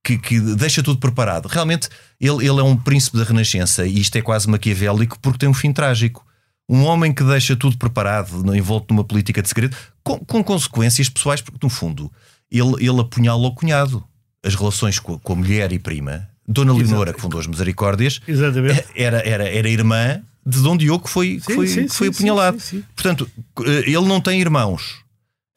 [0.08, 1.46] que, que deixa tudo preparado.
[1.46, 5.48] Realmente, ele, ele é um príncipe da Renascença e isto é quase maquiavélico porque tem
[5.48, 6.24] um fim trágico.
[6.68, 11.40] Um homem que deixa tudo preparado, envolto numa política de segredo, com, com consequências pessoais,
[11.40, 12.10] porque no fundo
[12.50, 14.02] ele, ele apunhala o cunhado.
[14.42, 18.20] As relações com a, com a mulher e prima, Dona Leonora, que fundou as Misericórdias,
[18.26, 18.84] Exatamente.
[18.94, 22.06] era, era, era irmã de Dom Diogo que foi, que Sim, foi, sim, que foi
[22.06, 22.58] sim, apunhalado.
[22.94, 23.28] Portanto,
[23.66, 25.00] eh, ele não tem irmãos.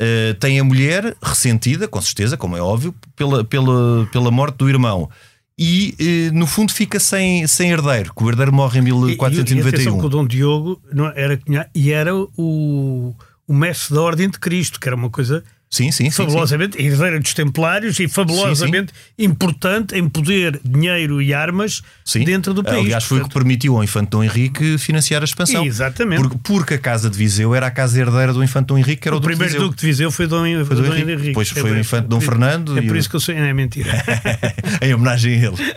[0.04, 4.68] Eh, tem a mulher ressentida, com certeza, como é óbvio, pela, pela, pela morte do
[4.68, 5.08] irmão.
[5.56, 9.16] e eh, no fundo fica sem, sem herdeiro, que o herdeiro morre em E, e
[9.60, 10.10] atenção que o 1491.
[10.10, 11.40] Dom Diogo não era,
[11.76, 13.16] e era o,
[13.48, 16.12] o mestre da Ordem de Cristo, que era uma coisa Sim, sim, sim.
[16.12, 16.18] sim.
[16.26, 22.26] fabulosamente, herdeira dos Templários e fabulosamente importante em poder, dinheiro e armas Sim.
[22.26, 22.80] dentro do país.
[22.86, 25.66] Aliás, foi o que permitiu ao Infante Dom Henrique financiar a expansão.
[25.66, 26.22] Exatamente.
[26.22, 29.08] Porque, porque a Casa de Viseu era a casa herdeira do Infante Dom Henrique, que
[29.08, 29.64] era o, o Duque primeiro.
[29.64, 31.12] Duque de Viseu foi Dom, Foi Dom Dom Henrique.
[31.12, 31.28] Henrique.
[31.28, 33.34] Depois foi É o infante Dom é Fernando É por o- isso que eu sou.
[33.34, 33.92] Não é mentira.
[34.84, 35.76] em homenagem a ele.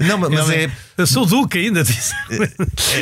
[0.00, 2.14] Não, mas mas Ele é, Eu sou Duque ainda, disse.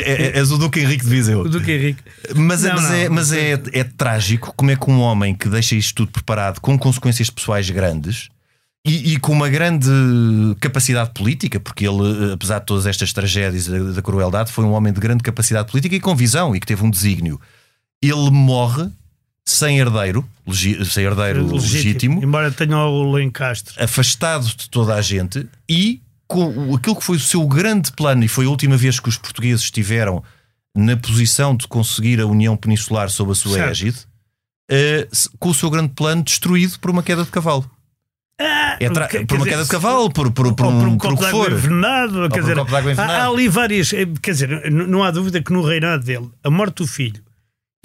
[0.03, 1.39] é, é- és o Duque Henrique de Viseu.
[1.39, 2.01] o Duque Henrique.
[2.35, 5.33] Mas, é- Não, mas, não, é, mas é, é trágico como é que um homem
[5.33, 8.29] que deixa isto tudo preparado com consequências pessoais grandes
[8.85, 9.87] e, e com uma grande
[10.59, 14.71] capacidade política, porque ele, eh, apesar de todas estas tragédias da, da crueldade, foi um
[14.73, 17.39] homem de grande capacidade política e com visão e que teve um desígnio.
[18.01, 18.89] Ele morre
[19.45, 20.27] sem herdeiro,
[20.85, 23.81] sem herdeiro legítimo, Embora tenha o Lencastre.
[23.81, 28.27] afastado de toda a gente e com aquilo que foi o seu grande plano, e
[28.27, 30.23] foi a última vez que os portugueses estiveram
[30.75, 33.69] na posição de conseguir a União Peninsular sob a sua Certo.
[33.71, 33.97] égide,
[35.11, 37.69] se- com o seu grande plano destruído por uma queda de cavalo.
[38.79, 41.15] É tra- por uma dizer, queda de cavalo, por, por, por um, por um copo
[41.15, 42.29] de água envenenado.
[42.29, 42.45] Quer um
[42.99, 43.93] há, ali várias.
[43.93, 47.21] eh, Quer dizer, não há dúvida que no reinado dele, a morte do filho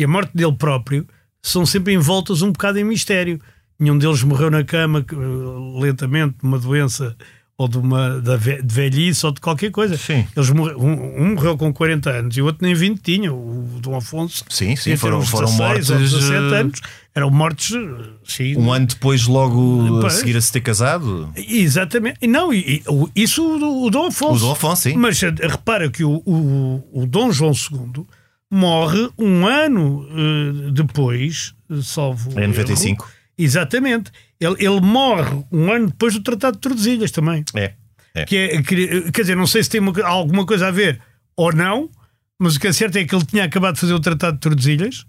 [0.01, 1.07] e a morte dele próprio
[1.43, 3.41] são sempre envoltas um bocado em mistério.
[3.79, 7.15] Nenhum deles morreu na cama eh, lentamente uma doença
[7.61, 9.97] ou de uma da ve- de velhice ou de qualquer coisa.
[9.99, 10.25] Sim.
[10.37, 13.79] Eles morre- um, um morreu com 40 anos e o outro nem 20 tinha, o
[13.81, 14.45] Dom Afonso.
[14.49, 16.81] Sim, sim, foram- foram 16 ou mortes, 17 eh, anos.
[17.13, 20.13] Eram mortes, eh, sim, Um ano depois, logo a Pois.
[20.15, 21.33] seguir a se ter casado.
[21.37, 22.25] Exatamente.
[22.29, 22.81] Não, e,
[23.17, 24.37] e, isso o, o Dom Afonso.
[24.37, 24.95] O Dom Afonso, sim.
[24.97, 28.07] Mas eh, repara que o, o, o Dom João II
[28.49, 32.31] morre um ano eh, depois, eh, salvo.
[32.39, 33.05] Em erro.
[33.39, 33.43] 95.
[33.43, 34.11] Exatamente.
[34.41, 37.45] Ele, ele morre um ano depois do Tratado de Tordesilhas também.
[37.55, 37.73] É.
[38.15, 38.25] é.
[38.25, 41.01] Que é, que- quer dizer, não sei se tem uma alguma coisa a ver
[41.37, 41.89] ou não,
[42.39, 44.41] mas o que é certo é que ele tinha acabado de fazer o Tratado de
[44.41, 45.05] Tordesilhas.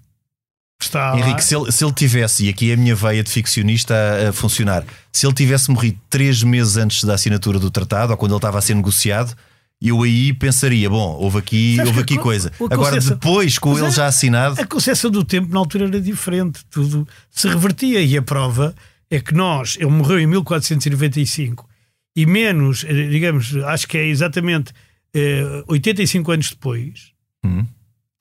[0.81, 1.17] Está.
[1.17, 4.29] Henrique, se ele, se ele tivesse, e aqui é a minha veia de ficcionista a,
[4.29, 8.31] a funcionar, se ele tivesse morrido três meses antes da assinatura do tratado, ou quando
[8.31, 9.35] ele estava a ser negociado,
[9.81, 12.51] eu aí pensaria: bom, houve aqui, Sabes houve aqui a coisa.
[12.59, 16.65] a Agora, depois, com ele já assinado, A concepção do tempo na altura era diferente,
[16.69, 18.75] tudo se revertia e a prova
[19.09, 21.67] é que nós, ele morreu em 1495
[22.15, 24.71] e menos, eh, digamos, acho que é exatamente
[25.13, 27.11] eh, 85 anos depois,
[27.43, 27.65] Hum.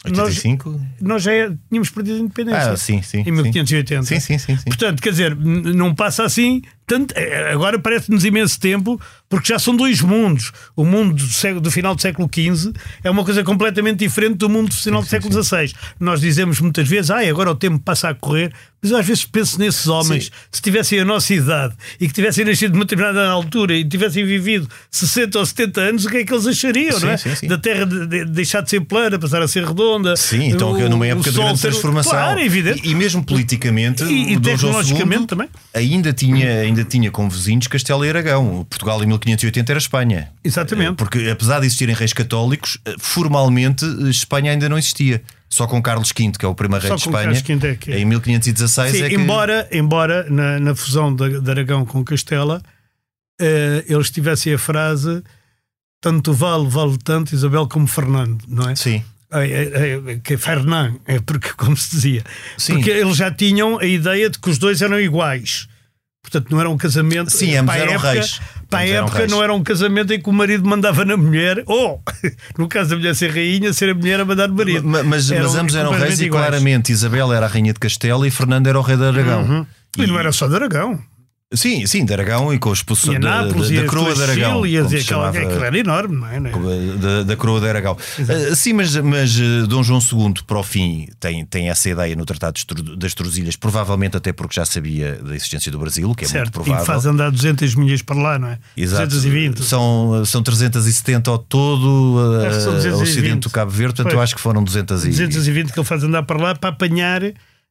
[0.07, 0.81] nós- 85?
[1.01, 3.19] nós já é- tínhamos perdido a independência Ah, sim, sim.
[3.21, 3.31] em sim.
[3.33, 4.05] 1580.
[4.05, 4.57] Sim, sim, sim.
[4.57, 4.65] sim.
[4.65, 6.63] Portanto, quer dizer, não passa assim.
[6.89, 10.51] Tanto, eh, agora parece-nos imenso tempo, porque já são dois mundos.
[10.75, 12.73] O mundo do, século- do final do século XV
[13.05, 15.73] é uma coisa completamente diferente do mundo do final do século XVI.
[16.01, 19.59] Nós dizemos muitas vezes, ai, agora o tempo passa a correr, mas às vezes penso
[19.59, 20.31] nesses homens, Sim.
[20.51, 24.25] se tivessem a nossa idade e que tivessem nascido de uma determinada altura e tivessem
[24.25, 27.17] vivido 60 ou 70 anos, o que é que eles achariam, Sim, não é?
[27.19, 27.47] sim, sim.
[27.49, 30.17] Da Terra de- de- deixar de ser plana, passar a ser redonda.
[30.17, 32.13] Sim, então o- numa época de grande transformação.
[32.13, 32.81] Claro, é evidente.
[32.83, 35.49] E, e mesmo politicamente, E- e tecnologicamente II também.
[35.75, 38.67] Ainda tinha, ainda tinha como vizinhos Castelo e Aragão.
[38.69, 40.31] Portugal em 1580 era Espanha.
[40.43, 40.91] Exatamente.
[40.91, 45.23] Eh, Porque apesar de existirem reis católicos, eh, formalmente eh, Espanha ainda não existia.
[45.51, 48.93] Só com Carlos V, que é o primeiro rei de Espanha, é que- em 1516
[48.93, 49.15] Sim, é que...
[49.15, 52.63] embora, embora na, na fusão de, de Aragão com Castela
[53.41, 55.23] eh, eles tivessem a frase
[56.01, 58.77] tanto vale, vale tanto Isabel como Fernando, não é?
[58.77, 59.03] Sim.
[59.31, 62.25] É, é, é, que é Fernand, é porque, como se dizia,
[62.57, 62.75] Sim.
[62.75, 65.69] porque eles já tinham a ideia de que os dois eram iguais.
[66.23, 67.31] Portanto, não era um casamento.
[67.31, 68.41] Sim, ambos para a eram época, reis.
[68.69, 72.03] Para a época, não era um casamento em que o marido mandava na mulher, ou,
[72.59, 74.87] no caso da mulher ser rainha, ser a mulher a mandar no marido.
[74.87, 76.47] Ma- Mas, mas Eram ambos eram reis completamente e iguais.
[76.47, 79.43] claramente Isabel era a rainha de Castela e Fernando era o rei de Aragão.
[79.43, 79.67] Uhum.
[79.97, 80.99] E não era só de Aragão.
[81.55, 84.67] Sim, sim, de Aragão e com a expulsão da, Nápoles da, duas de Aragão.
[84.67, 85.39] E aquela- chamava.
[85.39, 86.37] aquilo era enorme, não é?
[86.37, 86.97] É?
[86.99, 87.97] da, da coroa de Aragão.
[88.21, 92.15] Ah, sim, mas, mas eh, Dom João II, para o fim, tem, tem essa ideia
[92.15, 92.61] no Tratado
[92.99, 96.65] das Tordesilhas, provavelmente até porque já sabia da existência do Brasil, que é certo, muito
[96.67, 96.83] provável.
[96.83, 98.59] e faz andar 200 milhas para lá, não é?
[98.77, 99.07] Exato.
[99.07, 99.65] 220.
[99.65, 103.03] São, são 370 ao todo, que uh, 220.
[103.03, 105.09] ocidente do Cabo Verde, portanto eu acho que foram 200 e...
[105.09, 107.23] 220 que ele faz andar para lá para apanhar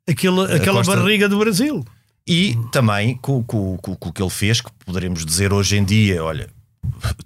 [0.09, 1.85] aquele, aquela costa- barriga do Brasil.
[2.27, 5.83] E também com, com- com- com o que ele fez, que poderemos dizer hoje em
[5.85, 6.49] dia, olha,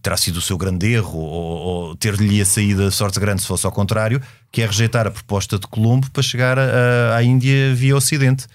[0.01, 1.57] terá sido o seu grande erro, ou,
[1.89, 5.57] ou ter-lhe a saída sorte grande se fosse ao contrário, que é rejeitar a proposta
[5.57, 6.63] de Colombo para chegar a-
[7.13, 8.45] a- à Índia via Ocidente.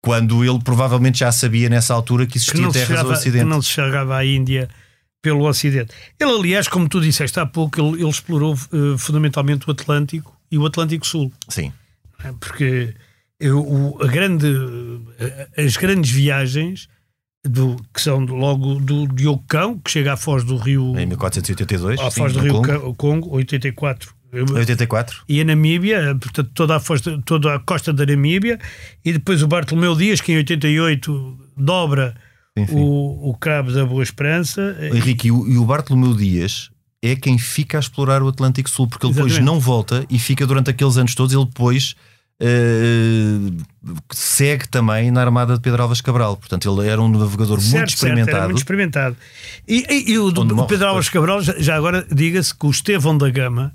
[0.00, 3.18] Quando ele provavelmente já sabia nessa altura que Que existia se terras ao chegava, que
[3.18, 3.44] Ocidente.
[3.44, 4.68] não se chegava à Índia
[5.22, 5.92] pelo Ocidente.
[6.18, 10.58] Ele, aliás, como tu disseste há pouco, ele, ele explorou eh, fundamentalmente o Atlântico e
[10.58, 11.32] o Atlântico Sul.
[11.48, 11.72] Sim,
[12.24, 12.32] é?
[12.40, 12.92] porque
[13.42, 14.46] eu- o- a grande,
[15.18, 16.88] eh, as grandes viagens
[17.44, 20.96] do, que são logo do Diogo Cão, que chega à foz do Rio.
[20.98, 22.00] Em 1482.
[22.00, 22.66] À sim, foz do no Rio Congo.
[22.94, 24.14] Congo, Congo 84.
[24.54, 25.22] 84.
[25.28, 28.58] E a Namíbia, portanto, toda a, fosta, toda a costa da Namíbia,
[29.04, 32.14] e depois o Bartolomeu Dias, que em 88 dobra
[32.56, 32.74] Sim, sim.
[32.76, 34.76] O, o Cabo da Boa Esperança.
[34.80, 36.70] Henrique, e o, e o Bartolomeu Dias
[37.02, 39.54] é quem fica a explorar o Atlântico Sul, porque ele depois Exatamente.
[39.54, 41.34] não volta e fica durante aqueles anos todos.
[41.34, 41.94] Ele depois
[42.44, 43.62] eh,
[44.12, 46.36] segue também na Armada de Pedro Alves Cabral.
[46.36, 48.36] Portanto, ele era um navegador muito Certo, certo, experimentado.
[48.36, 49.16] era muito experimentado.
[49.68, 53.16] E, e- e o, do- morre Pedro Álvares Cabral, já, agora diga-se que o Estevão
[53.16, 53.72] da Gama,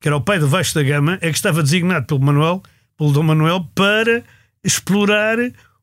[0.00, 2.62] que era o pai do Vasco da Gama, é que estava designado pelo Manuel,
[2.96, 4.22] pelo Dom Manuel, para
[4.64, 5.36] explorar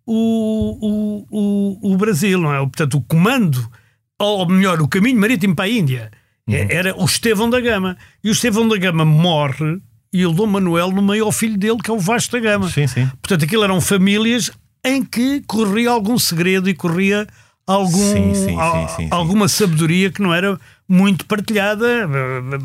[0.05, 2.57] o, o, o, o Brasil, não é?
[2.59, 3.65] Portanto, o comando,
[4.19, 6.11] ou melhor, o caminho marítimo para a Índia.
[6.47, 6.55] Uhum.
[6.55, 7.95] É- Era o Estevão da Gama.
[8.23, 9.79] E o Estevão da Gama morre
[10.13, 12.69] e o Dom Manuel nomeia o filho dele, que é o Vasco da Gama.
[12.69, 13.07] Sim, sim.
[13.21, 14.51] Portanto, aquilo eram famílias
[14.85, 17.25] em que corria algum segredo e corria
[17.65, 18.57] algum, Sim, sim,
[18.95, 21.85] sim, a- alguma sabedoria que não era muito partilhada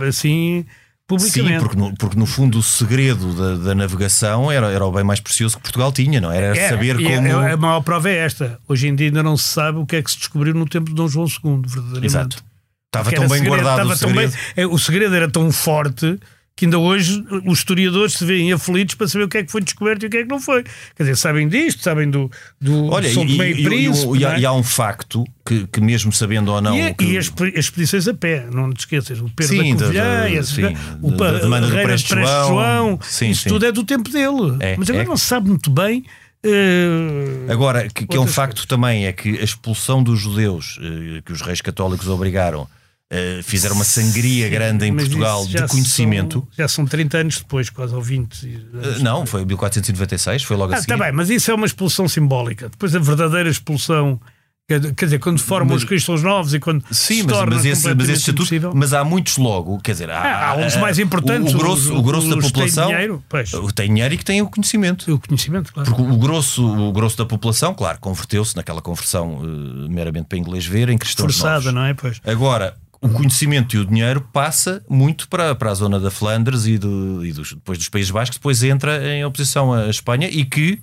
[0.08, 0.64] assim
[1.06, 1.52] publicamente.
[1.54, 5.04] Sim, porque no, porque no fundo o segredo da, da navegação era, era o bem
[5.04, 6.36] mais precioso que Portugal tinha, não é?
[6.36, 6.56] era?
[6.58, 7.26] É, saber e como.
[7.42, 8.58] é- a maior prova é esta.
[8.68, 10.86] Hoje em dia ainda não se sabe o que é que se descobriu no tempo
[10.90, 12.06] de Dom João II, verdadeiramente.
[12.06, 12.44] Exato.
[12.88, 14.30] Estava Porque tão bem segredo, guardado o segredo.
[14.32, 16.18] bem- é, o segredo era tão forte
[16.58, 19.60] que ainda hoje os historiadores se veem aflitos para saber o que é que foi
[19.60, 20.64] descoberto e o que é que não foi.
[20.64, 22.28] Quer dizer, sabem disto, sabem do,
[22.60, 24.18] do Olha, São e, Tomé e- Príncipe.
[24.18, 24.40] e é?
[24.40, 26.76] e há um facto que, que mesmo sabendo ou não.
[26.76, 29.20] E, que- e as, as expedições a pé, não te esqueças.
[29.20, 31.82] O Pedro Sim, da da- Covilhã, da- esse- sim, o da- pa- da Reina de
[31.84, 32.08] Preste
[32.48, 32.98] João.
[33.02, 33.48] Sim, isso sim.
[33.50, 34.56] tudo é do tempo dele.
[34.58, 35.08] É, Mas agora é.
[35.08, 36.04] não se sabe muito bem.
[36.42, 41.22] eh, Agora, que, que é um facto também, é que a expulsão dos judeus, eh,
[41.24, 42.68] que os reis católicos obrigaram,
[43.10, 46.40] eh, fizeram uma sangria grande em mas Portugal de conhecimento.
[46.40, 48.60] são- já são 30 anos depois, quase ou 20.
[48.74, 50.86] Eh, Não, foi 1496, foi logo Ah, assim.
[50.86, 52.68] tá bem, mas isso é uma expulsão simbólica.
[52.68, 54.20] Depois a verdadeira expulsão,
[54.68, 57.94] quer dizer, quando formam Mas- os cristãos novos e quando Sim, mas, torna mas, esse,
[57.94, 58.72] mas esse estatuto, impossível.
[58.74, 61.80] mas há muitos logo, quer dizer, há, Ah, há uns mais importantes, O, o grosso,
[61.94, 63.54] os- o grosso da os que têm população dinheiro, pois.
[63.54, 65.10] o- tem dinheiro e que tem o conhecimento.
[65.14, 65.88] o conhecimento, claro.
[65.88, 70.66] Porque o grosso, o grosso da população, claro, converteu-se naquela conversão eh, meramente para inglês
[70.66, 71.72] ver em cristãos Forçada, novos.
[71.72, 71.94] não é?
[71.94, 72.20] Pois.
[72.26, 76.78] Agora, o conhecimento e o dinheiro passa muito para, para a zona da Flandres e,
[76.78, 80.44] do, e dos, depois dos Países Baixos, que depois entra em oposição à Espanha e
[80.44, 80.80] que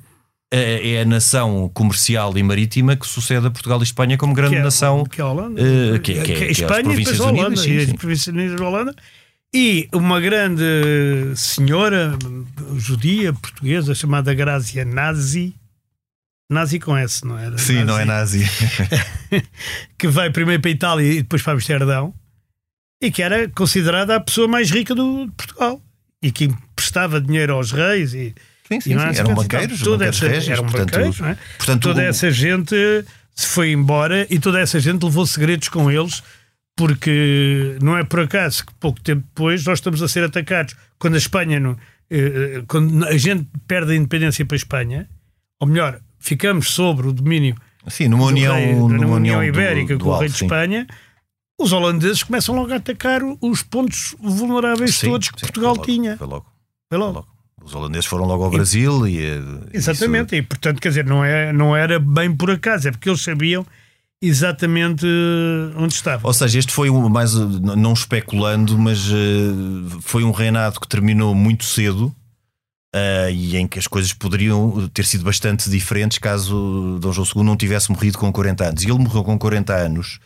[0.51, 4.53] eh, é a nação comercial e marítima que sucede a Portugal e Espanha como grande
[4.53, 5.03] que é, nação.
[5.03, 7.41] que é a Holanda, eh, que- que- que é as Espanha e depois a Holanda,
[7.47, 7.95] Unidas, sim, e as sim.
[7.95, 8.95] Províncias Unidas da Holanda.
[9.53, 10.63] E uma grande
[11.35, 12.17] senhora
[12.77, 15.53] judia portuguesa chamada Grazia Nazi,
[16.49, 17.57] Nazi com S, não era?
[17.57, 18.45] Sim, não é nazi.
[19.97, 22.13] que vai primeiro para a Itália e depois para Amsterdão
[23.01, 25.81] e que era considerada a pessoa mais rica do, de Portugal
[26.21, 28.33] e que emprestava dinheiro aos reis e,
[28.67, 29.09] Sim, e sim, não é sim.
[29.11, 31.37] assim, Eram então, banqueiros, toda essa, régios, eram portanto, banqueiros, não é?
[31.57, 32.75] portanto, toda o- essa gente
[33.35, 36.23] se foi embora e toda essa gente levou segredos com eles
[36.75, 41.15] porque não é por acaso que pouco tempo depois nós estamos a ser atacados quando
[41.15, 41.77] a Espanha não-
[42.09, 42.17] eh,
[42.59, 45.09] eh, quando a gente perde a independência para a Espanha
[45.59, 47.55] ou melhor ficamos sobre o domínio
[47.87, 50.37] Sim, numa união, rei- numa numa união União do- Ibérica do com o rei de
[50.37, 50.45] sim.
[50.45, 50.87] Espanha,
[51.61, 55.79] os holandeses começam logo a atacar os pontos vulneráveis Sim, todos que sim, Portugal foi
[55.83, 56.17] logo, tinha.
[56.17, 56.51] Foi logo, Foi
[56.89, 57.13] foi logo.
[57.13, 57.27] logo.
[57.63, 59.19] Os holandeses foram logo ao Brasil e.
[59.25, 59.39] eh,
[59.73, 63.21] Exatamente, e portanto, quer dizer, não, é, não era bem por acaso, é porque eles
[63.23, 63.65] sabiam
[64.21, 66.27] exatamente eh, onde estavam.
[66.27, 71.33] Ou seja, este foi um, mais, não especulando, mas uh, foi um reinado que terminou
[71.35, 72.13] muito cedo
[72.95, 77.43] uh, e em que as coisas poderiam ter sido bastante diferentes caso Dom João II
[77.43, 78.83] não tivesse morrido com 40 anos.
[78.83, 80.19] E ele morreu com 40 anos,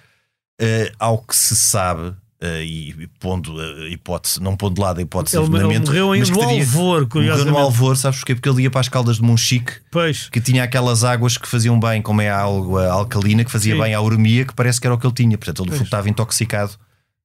[0.62, 2.13] uh, ao que se sabe.
[2.41, 6.15] uh, e, pondo a hipótese, não pondo de lado a hipótese Ele- ele evidentemente, morreu
[6.15, 7.51] em- no teria- Alvor, Morreu curiosamente.
[7.51, 8.34] no Alvor, sabes porquê?
[8.36, 11.77] Porque ele ia para as caldas de Monchique Pois, que tinha aquelas águas que faziam
[11.77, 13.82] bem, como é a água alcalina, que fazia Sim.
[13.82, 15.38] bem à uremia, que parece que era o que ele tinha.
[15.38, 16.71] Portanto, ele estava intoxicado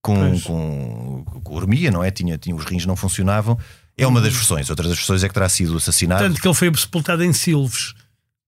[0.03, 0.43] com, Pois.
[0.43, 2.11] com, com uremia, não é?
[2.11, 3.57] Tinha, tinha, os rins não funcionavam.
[3.97, 4.69] É uma das versões.
[4.71, 6.25] Outra das versões é que terá sido assassinado.
[6.25, 7.95] tanto que ele foi sepultado em Silves,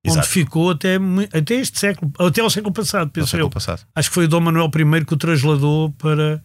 [0.05, 0.29] onde Exato.
[0.29, 0.99] ficou até,
[1.33, 3.51] até este século, até ao século passado, penso século eu.
[3.51, 3.83] passado.
[3.95, 6.43] Acho que foi o Dom Manuel I que o trasladou para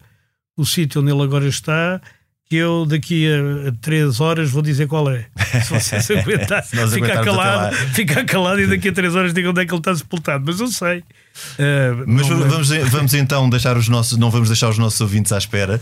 [0.56, 2.00] o sítio onde ele agora está.
[2.48, 5.26] Que eu daqui a, três horas vou dizer qual é.
[5.64, 9.64] Se vocês aguentarem, ficar calado, ficar calado e daqui a três horas digam onde é
[9.64, 10.44] que ele está sepultado.
[10.44, 10.98] Mas eu sei.
[10.98, 15.38] Uh, Mas vamos, vamos então deixar os nossos, não vamos deixar os nossos ouvintes à
[15.38, 15.80] espera.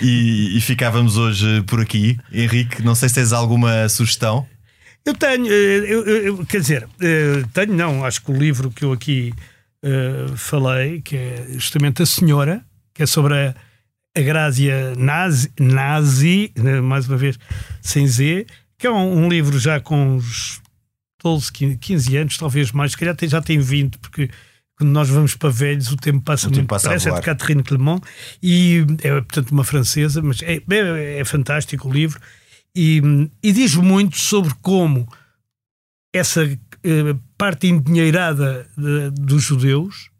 [0.00, 2.18] E, e ficávamos hoje por aqui.
[2.32, 4.46] Henrique, não sei se tens alguma sugestão.
[5.04, 8.84] Eu tenho, eh, eu- eu- quer dizer, eh, tenho, não, acho que o livro que
[8.84, 9.32] eu aqui
[9.84, 12.64] eh, falei, que é justamente A Senhora,
[12.94, 13.54] que é sobre a,
[14.16, 16.52] a Grácia Nazi, nazi
[16.84, 17.36] mais uma vez
[17.80, 18.46] sem Z,
[18.78, 20.60] que é um, um livro já com uns
[21.22, 24.30] 12, 15 15 anos, talvez mais, se calhar já tem 20, porque
[24.82, 27.08] quando nós vamos para velhos, o tempo passa O tempo muito passa a depressa.
[27.10, 28.00] É de Catherine Clement
[28.42, 32.20] e é, portanto, uma francesa, mas é, é, é fantástico o livro
[32.76, 33.00] e,
[33.42, 35.06] e diz muito sobre como
[36.14, 40.10] essa eh, parte endinheirada de- dos judeus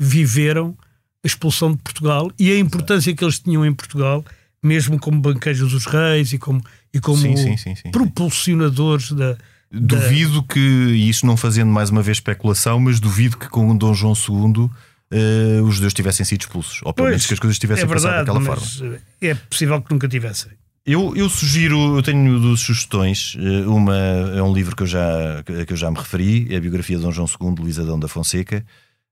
[0.00, 0.76] viveram
[1.24, 4.24] a expulsão de Portugal e a importância que eles tinham em Portugal,
[4.62, 7.90] mesmo como banqueiros dos reis e como, e como sim, sim, sim.
[7.90, 9.36] propulsionadores da.
[9.70, 13.92] Duvido que, e isto não fazendo mais uma vez especulação, mas duvido que com Dom
[13.94, 14.70] João II
[15.10, 16.80] eh, os judeus tivessem sido expulsos.
[16.84, 18.98] Ou pelo Pois, menos que as coisas tivessem é passado verdade, daquela mas forma.
[19.20, 20.52] eh, é possível que nunca tivessem.
[20.86, 23.36] Eu, eu sugiro, eu tenho duas sugestões.
[23.40, 23.96] Eh, Uma
[24.36, 27.02] é um livro que eu já, que eu já me referi, é a biografia de
[27.02, 28.64] Dom João II, de Luís Adão da Fonseca,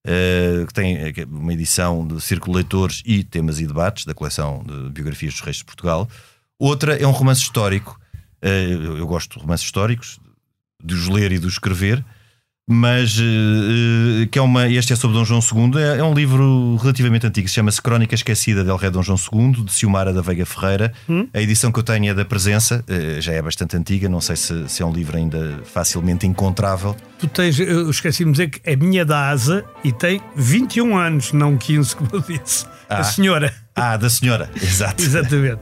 [0.07, 4.65] eh, que tem é uma edição de Círculo Leitores e Temas e Debates, da coleção
[4.65, 6.09] de biografias dos Reis de Portugal.
[6.61, 8.01] Outra é um romance histórico.
[8.99, 10.21] Eu gosto de romances históricos,
[10.85, 12.05] de os ler e de os escrever,
[12.69, 14.69] mas eh, que é uma.
[14.69, 15.83] Este é sobre Dom João II.
[15.83, 19.73] É, é um livro relativamente antigo, chama-se Crónica Esquecida del Rei Dom João II, de
[19.73, 20.93] Ciumara da Veiga Ferreira.
[21.33, 24.37] A edição que eu tenho é da Presença, eh, já é bastante antiga, não sei
[24.37, 26.97] se, se é um livro ainda facilmente encontrável.
[27.19, 31.33] Tu tens, eu esqueci-me de dizer que é minha da asa e tem 21 anos,
[31.33, 32.67] não 15, como eu disse.
[32.89, 32.99] Ah.
[32.99, 33.64] A senhora.
[33.75, 35.03] Ah, da senhora, exato.
[35.03, 35.61] Exatamente.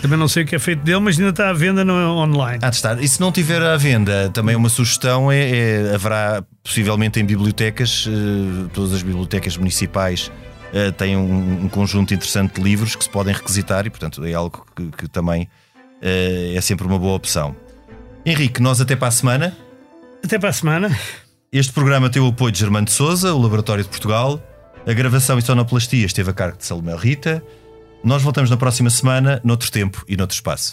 [0.00, 2.58] Também não sei o que é feito dele, mas ainda está à venda no online.
[2.62, 3.02] Há de estar.
[3.02, 8.06] E se não tiver à venda, também uma sugestão é, é- haverá possivelmente em bibliotecas,
[8.06, 10.30] eh, todas as bibliotecas municipais
[10.74, 14.34] eh, têm um, um conjunto interessante de livros que se podem requisitar e, portanto, é
[14.34, 15.48] algo que, que também
[16.02, 17.56] eh, é sempre uma boa opção.
[18.26, 19.56] Henrique, nós até para a semana.
[20.22, 20.98] Até para a semana.
[21.50, 24.38] Este programa tem o apoio de Germano de Souza, o Laboratório de Portugal.
[24.86, 27.42] A gravação e sonoplastia esteve a cargo de Salomé Rita.
[28.02, 30.72] Nós voltamos na próxima semana, noutro tempo e noutro espaço.